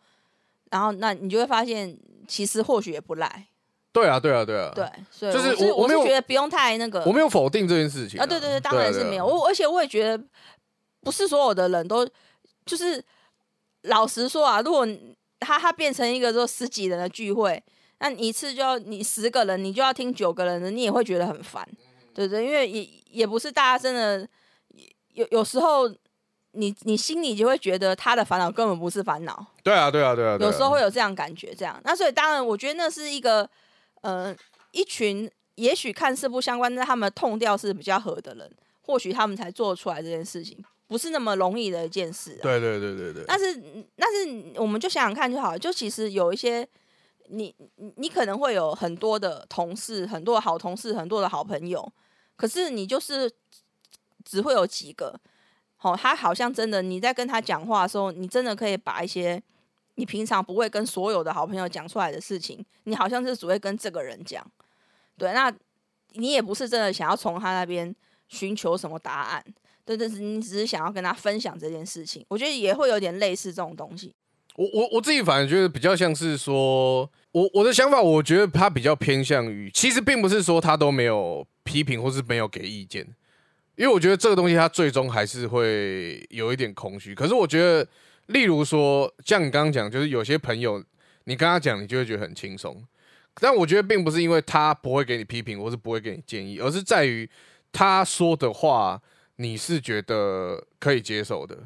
[0.72, 1.96] 然后那你就会发现，
[2.28, 3.48] 其实或许也不赖。
[3.94, 9.26] 对啊，对啊，对啊，对，所以就是我是我我没有是觉得不用太那个我没有否定这件事情啊，对对对，当然是没有。
[9.26, 10.24] 我而且我也觉得，
[11.02, 12.06] 不是所有的人都
[12.66, 13.02] 就是
[13.84, 14.88] 老实说啊，如果
[15.40, 17.62] 他他变成一个说十几人的聚会，
[18.00, 21.64] 那你一次就要你十个人，你就要听九个人的，你也会觉得很烦，
[22.16, 22.44] 对不对？
[22.46, 24.28] 因为也也不是大家真的
[25.14, 25.88] 有有时候
[26.54, 31.80] 你你心里就会觉得他的烦恼根本不是烦恼，对啊，对啊，对啊，对啊有时候会有这样感觉，这样。
[31.84, 33.50] 那所以当然，我觉得那是一个
[34.04, 34.34] 呃
[34.72, 38.50] 一群也许看似不相关，但他们痛调是比较合的人，
[38.84, 42.44] 或许他们才做出来这件事情，不是那么容易的一件事、啊。
[42.44, 43.62] 对对对对对，但是
[43.98, 46.66] 但是我们就想想看就好，就其实有一些。
[47.30, 51.92] 你你你可能会有很多的同事，很多的好同事，很多的好朋友，
[52.36, 53.32] 可是你就是
[54.26, 55.18] 只会有几个，
[55.80, 59.42] 哦，他好像真的你在跟他讲话的时候，你真的可以把一些
[59.96, 64.46] 你平常不会跟所有的好朋友讲出来的事情，你好像是只会跟这个人讲。
[65.18, 65.54] 对，那
[66.14, 67.96] 你也不是真的想要从他那边
[68.28, 69.44] 寻求什么答案，
[69.86, 72.26] 对，但是你只是想要跟他分享这件事情。
[72.28, 74.14] 我觉得也会有点类似这种东西。
[74.56, 83.04] 我我我自己反而觉得比较像是说，我我的想法，我觉得他比较偏向于，其实并不是说他都没有批评或是没有给意见，
[83.76, 87.16] 因为我觉得这个东西他最终还是会有一点空虚。
[87.16, 87.88] 可是我觉得，
[88.28, 90.84] 例如说像你刚刚讲，就是有些朋友
[91.26, 92.82] 你跟他讲，你就会觉得很轻松，
[93.36, 97.30] 但我觉得并不是因为他不会给你批评或是不会给你建议，而是在于
[97.72, 99.02] 他说的话
[99.36, 101.58] 你是觉得可以接受的。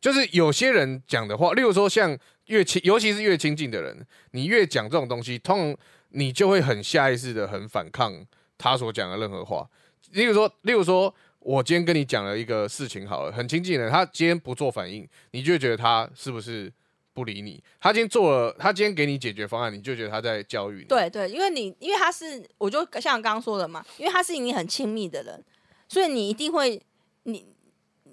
[0.00, 5.76] 就是有些人讲的话，例如说像越亲，尤其是越亲近的人，你越讲这种东西，通常
[6.08, 8.24] 你就会很下意识的很反抗
[8.56, 9.68] 他所讲的任何话。
[10.12, 16.72] 例如说，例如说我今天跟你讲了一个事情，好了，很亲近的人，他今天不做反应，你就会觉得他是不是
[17.12, 17.62] 不理你？
[17.80, 20.84] 他今天做了，他今天给你解决方案，你就觉得他在教育你。
[20.84, 25.44] 对对，因为你因为他是，我就像刚刚说的嘛，因为他是你很亲密的人，
[25.88, 26.80] 所以你一定会
[27.24, 27.46] 你。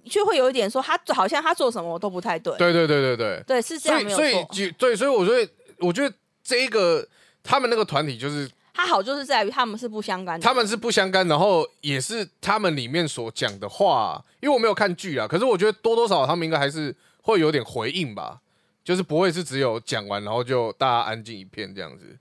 [0.09, 4.47] 就会有一点说他好像他做什么都不太对，对对对对对，对是这样没有所以错。
[4.53, 7.05] 所以对，所以我觉得我觉得这一个
[7.43, 18.39] 他们那个团体就是他好就是在于他们是不相干的，他们是不相干，然后也是他们里面所讲的话，因为我没有看剧啊，可是我觉得多多少少他们应该还是会有点回应吧，
[18.83, 22.15] 就是不会是只有讲完然后就大家安静一片这样子，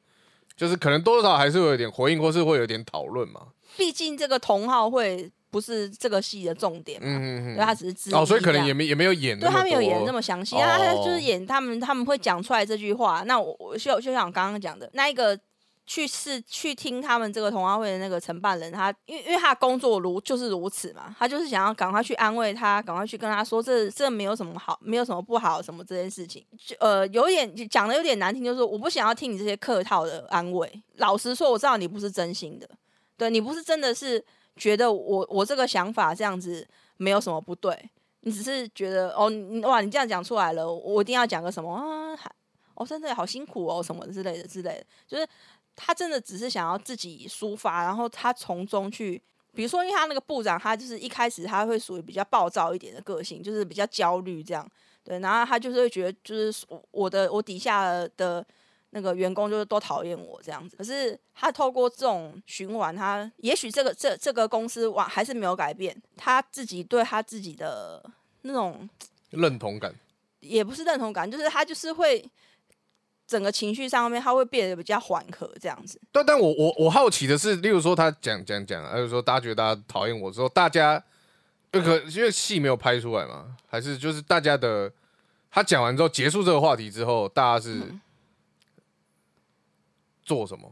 [0.56, 3.48] 就是可能多多少少还是会有点回应，或是会有点讨论嘛。
[3.76, 10.60] 毕竟这个同号会不是这个戏的重点嘛，嗯嗯对，他只是之一哦，所以可能也没也没有演对他没有演那么详细，哦。
[10.64, 13.22] 他就是演他们他们会讲出来这句话。
[13.26, 15.38] 那我我就就像我刚刚讲的，那一个
[15.86, 30.82] 去试去听他们这个同话会的那个承办人，他因为因为他工作如就是如此嘛，他就是想要赶快去安慰他，赶快去跟他说这这没有什么好，没有什么不好什么这件事情，就呃有点讲的有点难听，就是我不想要听你这些客套的安慰。
[30.96, 32.68] 老实说，我知道你不是真心的，
[33.16, 34.24] 对你不是真的是。
[34.58, 36.66] 觉得我我这个想法这样子
[36.96, 37.78] 没有什么不对，
[38.20, 39.30] 你只是觉得哦，
[39.64, 42.16] 哇，你这样讲出来了，我一定要讲个什么啊？
[42.16, 42.32] 还
[42.72, 45.28] 哦，真的好辛苦哦，什么之类的之类的，就是
[45.76, 49.22] 他真的只是想要自己抒发，然后他从中去，
[49.54, 54.68] 比如说，因为他那个部长，他就是一开始他会属于比较暴躁一点的个性，就是比较焦虑这样，
[55.04, 58.44] 对，然后他就是会觉得，就是我的我底下的。
[58.90, 68.02] 那个员工就是都讨厌我这样子，可是他透过这种循环，他也许这个这这个公司哇还是没有改变，他自己对他自己的
[68.42, 68.88] 那种
[69.30, 69.92] 认同感，
[70.40, 72.24] 也不是认同感，就是他就是会
[73.26, 76.00] 整个情绪上面他会变得比较缓和这样子。
[76.12, 81.02] 但但我我我好奇的是，例如说他讲讲讲，还是说大家觉得大家讨厌我之后，大家
[81.72, 84.90] 可因为戏没有拍出来嘛，还是就是大家的
[85.50, 87.78] 他讲完之后结束这个话题之后，大家是。
[87.78, 88.00] 嗯
[90.26, 90.68] 做什么？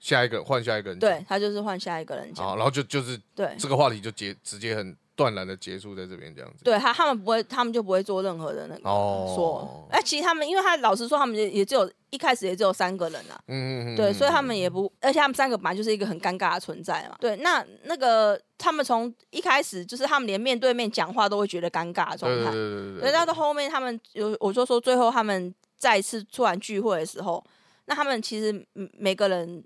[0.00, 6.62] 下一个换下一个人，对他就是换下一个人讲，然后就就是对这个话题就结直接很断然的结束在这边这样子。
[6.62, 9.88] 对他他们不会，他们就不会做任何的那个哦说。
[9.90, 17.16] 哎，其实他们，因为他老实说，他们也也只有一开始也只有三个人啊，嗯嗯嗯，对，所以他们也不，而且他们三个本来就是一个很尴尬的存在嘛。
[17.18, 27.42] 对，那那个他们从一开始就是他们连面对面讲话都会觉得尴尬的状态，对对对对对，到到后面他们有，我就说最后他们再一次突然聚会的时候。
[27.88, 28.66] 那他们其实
[28.98, 29.62] 每个人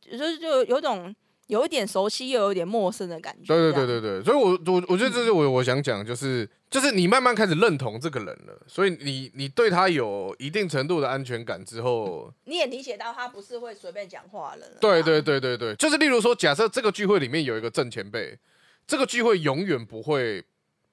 [0.00, 1.12] 就是就有种
[1.48, 3.46] 有一点熟悉又有点陌生的感觉。
[3.48, 14.76] 对对对对对，所以我我我觉得这是我我想讲，就是就是你慢慢开始认同这个人了，所以你你对他有一定程度的安全感之后，你也理解到他不是会随便讲话的人。
[14.80, 18.38] 对对对对对，就是例如说，假设这个聚会里面有一个正前辈，
[18.86, 20.44] 这个聚会永远不会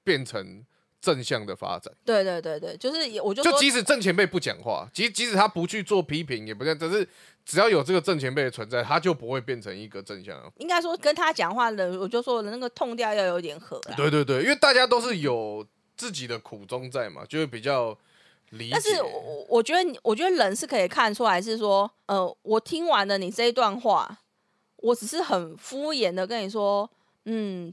[0.02, 0.64] 变成
[1.06, 1.94] 正向的发展。
[2.04, 7.08] 对对对对，就是也我就说就即使正前辈不讲话，即即使他不去做批评，也不这样，只是
[7.44, 10.50] 只要有这个正前辈的存在，他就不会变成一个正向的。
[10.58, 13.94] 应该说跟他讲话的，我就说的那个痛调要有点合啦。
[13.96, 15.64] 对对对，因为大家都是有
[15.96, 17.96] 自己的苦衷在嘛，就会比较
[18.50, 18.72] 理解。
[18.72, 24.18] 但是我我觉得你，我觉得人是可以看出来，是说，呃，我听完了你这一段话，
[24.78, 26.90] 我只是很敷衍的跟你说，
[27.26, 27.72] 嗯，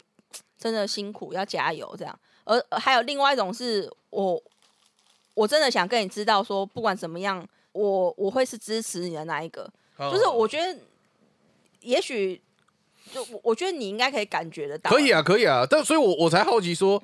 [0.57, 2.19] 真的辛苦，要加油这样。
[2.45, 4.41] 而而还有另外一种是我，
[5.33, 9.69] 我真的想跟你知道说，不管怎么样，我我会是支持你的那一个。
[9.97, 10.79] 就是我觉得，
[11.81, 12.41] 也许
[13.13, 17.01] 就我我觉得你应该可以感觉得到，可以啊，可以啊，但所以我我才好奇说，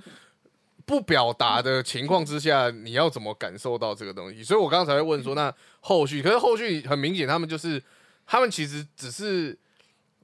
[0.85, 4.43] 不表达的情况之下，你要怎么感受到这个东西？
[4.43, 7.81] 所以我刚才会问说，那后续，可是后续很明显，他们就是
[8.25, 9.57] 他们其实只是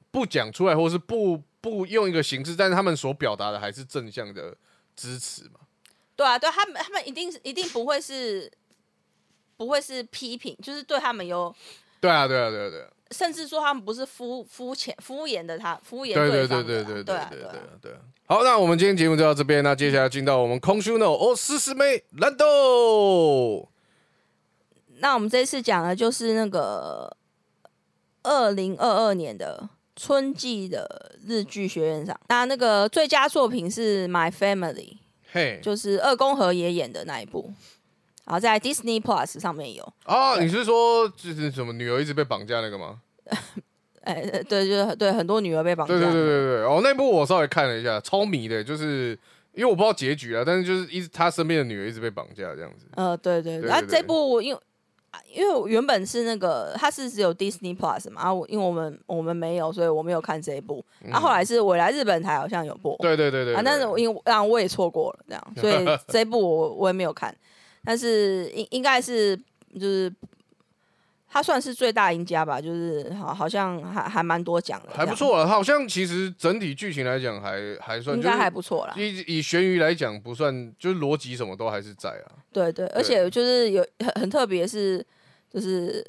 [0.09, 4.55] 不讲出来，或是不不用一个形式，但是他们所表达的还是正向的
[4.95, 5.59] 支持嘛。
[6.15, 8.51] 对啊，对他们，他们一定是一定不会是
[9.57, 11.53] 不会是批评，就是对他们有，
[11.99, 17.99] 对啊，对啊，对啊，对啊，甚至说他们不是敷肤浅敷衍的他敷衍对对方的啊对对对对啊对啊对对。
[18.27, 23.69] 好，那我们今天节目就到这边，那接下来进到我们空虚 no 哦，思思妹蓝豆。
[24.99, 27.15] 那我们这一次讲的就是那个
[28.23, 34.73] 二零二二年的春季的日剧学院赏，那那个最佳作品是《My Family》，
[35.31, 37.53] 嘿，就是二宫和也演的那一部，
[38.25, 39.93] 然后在 Disney Plus 上面有。
[40.03, 43.01] 啊，你是说就是什么女儿一直被绑架那个吗？
[44.03, 45.93] 哎，对，就是对很多女儿被绑架。
[45.93, 49.17] 对对对对对，哦，那部我稍微看了一下，超迷的，就是
[49.53, 52.85] 因为我不知道结局啊，但是就是一直他身边的女儿一直被绑架这样子。
[52.95, 54.61] 呃，对对对，然后对对对这部因为啊
[55.33, 60.83] 因为我原本是那个它是只有 Disney Plus 嘛，然后我因为我们我们没有，所以我没有看这一部。
[60.99, 67.35] 然后后来是我来日本台好像有播，嗯对对对对啊，但是我因为然后我也错过了这样，所以 这一部我我也没有看，
[67.83, 69.35] 但是应应该是
[69.73, 70.11] 就是。
[71.35, 78.93] 他算是最大赢家吧，就是好，好像还还蛮多奖的，还不错了，好像其实整体剧情来讲还还算，应该还不错啦。
[78.95, 82.39] 以以悬疑来讲不算，就是逻辑什么都还是在啊。
[82.53, 85.05] 对对，而且就是有很很特别是，
[85.51, 86.07] 就是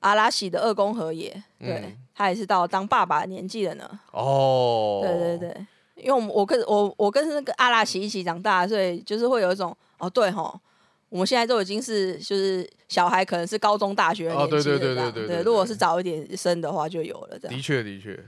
[0.00, 4.00] 阿拉西的二宫和也，对、嗯他也是到当爸爸的年纪了呢。
[4.12, 10.60] 哦，对对对，因为我们我跟我我跟那个阿拉西一起长大，所以就是会有一种哦，对吼，
[11.08, 17.62] 我们现在都已经是就是小孩可能是高中大学的哦年纪了对对对对对对对如果是早一点生的话就有了这样的。
[17.62, 18.18] 确的确，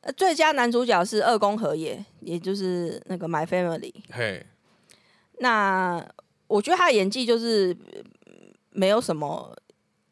[0.00, 3.92] 呃最佳男主角是二宫和也，也就是那个 My Family。
[4.10, 4.44] 嘿，
[5.38, 6.04] 那
[6.46, 8.02] 我觉得他的演技就是呃
[8.70, 9.56] 没有什么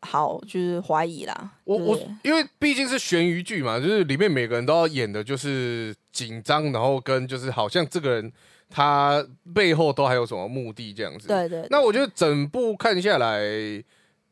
[0.00, 1.50] 好就是怀疑啦。
[1.64, 8.32] 我我因为毕竟是悬疑剧嘛，就是里面每个人都要演的就是紧张，然后跟就是好像这个人
[8.72, 11.28] 他背后都还有什么目的这样子。
[11.28, 13.38] 对对，那我觉得整部看下来，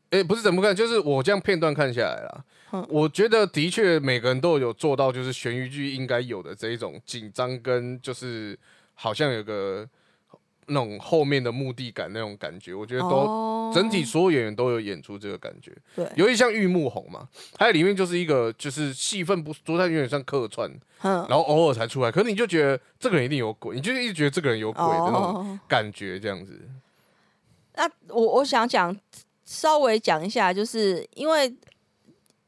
[0.09, 2.43] 诶、不是整部看，就是我这样片段看下来啦。
[2.73, 8.57] 嗯我觉得的确每个人都有做到，就是悬疑剧应该有的这一种紧张跟就是
[8.93, 9.85] 好像有个
[10.67, 15.71] 那种后面的目的感那种感觉，我觉得都、哦整体所有演员都有演出这个感觉。
[15.95, 20.69] 对，尤其像玉木宏嘛，他在里面就是一个就是戏份不多，他有点像客串，
[21.03, 26.59] 嗯，然后偶尔才出来，可是你就觉得这个人一定有鬼，你就一直觉得这个人有鬼的那种哦，感觉，这样子。
[27.75, 28.93] 那我我想讲
[29.45, 31.55] 稍微讲一下，就是因为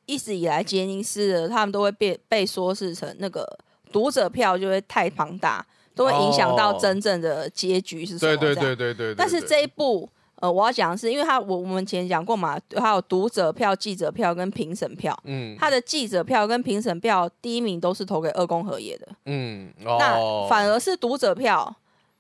[0.05, 3.47] 一直以来杰尼斯的他们都会被被说是成那个
[3.93, 9.15] 读者票就会太庞大，都会影响到哦真正的结局是什么对对对对对对。
[9.15, 15.17] 但是对这一部，呃，我要讲的是，因为他我我们前讲过嘛，还有读者票、记者票跟评审票。
[15.25, 21.73] 嗯他的记者票跟评审票第一名都是投给二宫和也的，嗯那哦，反而是读者票，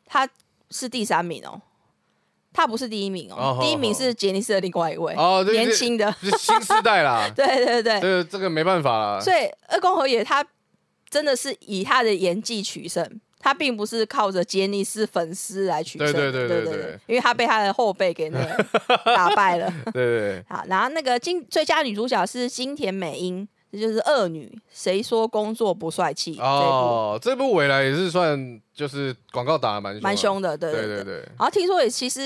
[0.05, 0.27] 他
[0.69, 1.59] 是第三名哦，
[2.53, 9.19] 他不是第一名哦，哦第一名是杰尼斯的另外一位、哦年轻的，是新时代啦， 对对对，这个这个没办法啦。
[9.19, 10.45] 所以二宫和也他
[11.09, 13.03] 真的是以他的演技取胜。
[13.43, 18.63] 他并不是靠着杰尼斯粉丝来取胜的，对对对对对对因为他被他的后辈给那个
[19.03, 19.69] 打败了。
[19.91, 24.49] 对对对，好，然后那个金最佳女主角是金田美英，这就是恶女。
[24.71, 26.37] 谁说工作不帅气？
[26.39, 32.21] 哦，这部未来也是算就是广告打的蛮蛮凶的，的，对对对对对，然后听说也其实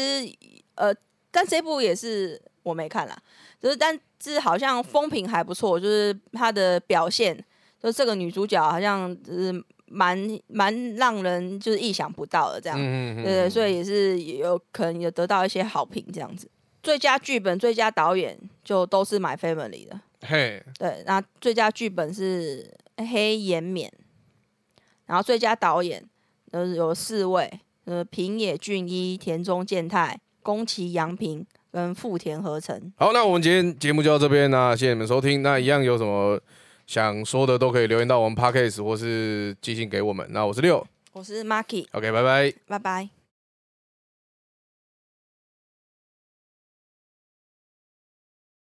[0.75, 0.93] 呃，
[1.31, 3.17] 但这部也是我没看啦，
[3.59, 7.35] 就是但是好像风评还不错，就是她的表现，
[7.81, 9.51] 就是这个女主角好像就是
[9.87, 12.77] 蛮蛮让人就是意想不到的这样。
[12.79, 16.49] 嗯嗯对对，所以也是有可能有得到一些好评这样子。
[16.83, 19.99] 最佳剧本、最佳导演就都是 My Family 的。
[20.21, 23.89] 嘿，对，那最佳剧本是黑岩勉，
[25.05, 26.03] 然后最佳导演
[26.51, 32.91] 呃有四位，呃平野俊一、田中健太、宫崎洋平跟富田和成。
[32.95, 35.43] 好，那我们今天节目就到这边那谢谢你们收听。
[35.43, 36.39] 那一样有什么
[36.87, 40.25] 想说的都可以留言到我们 podcast 或是寄信给我们。
[40.31, 42.53] 那我是六我是 Marky，，OK，拜拜。
[42.67, 43.16] 拜拜。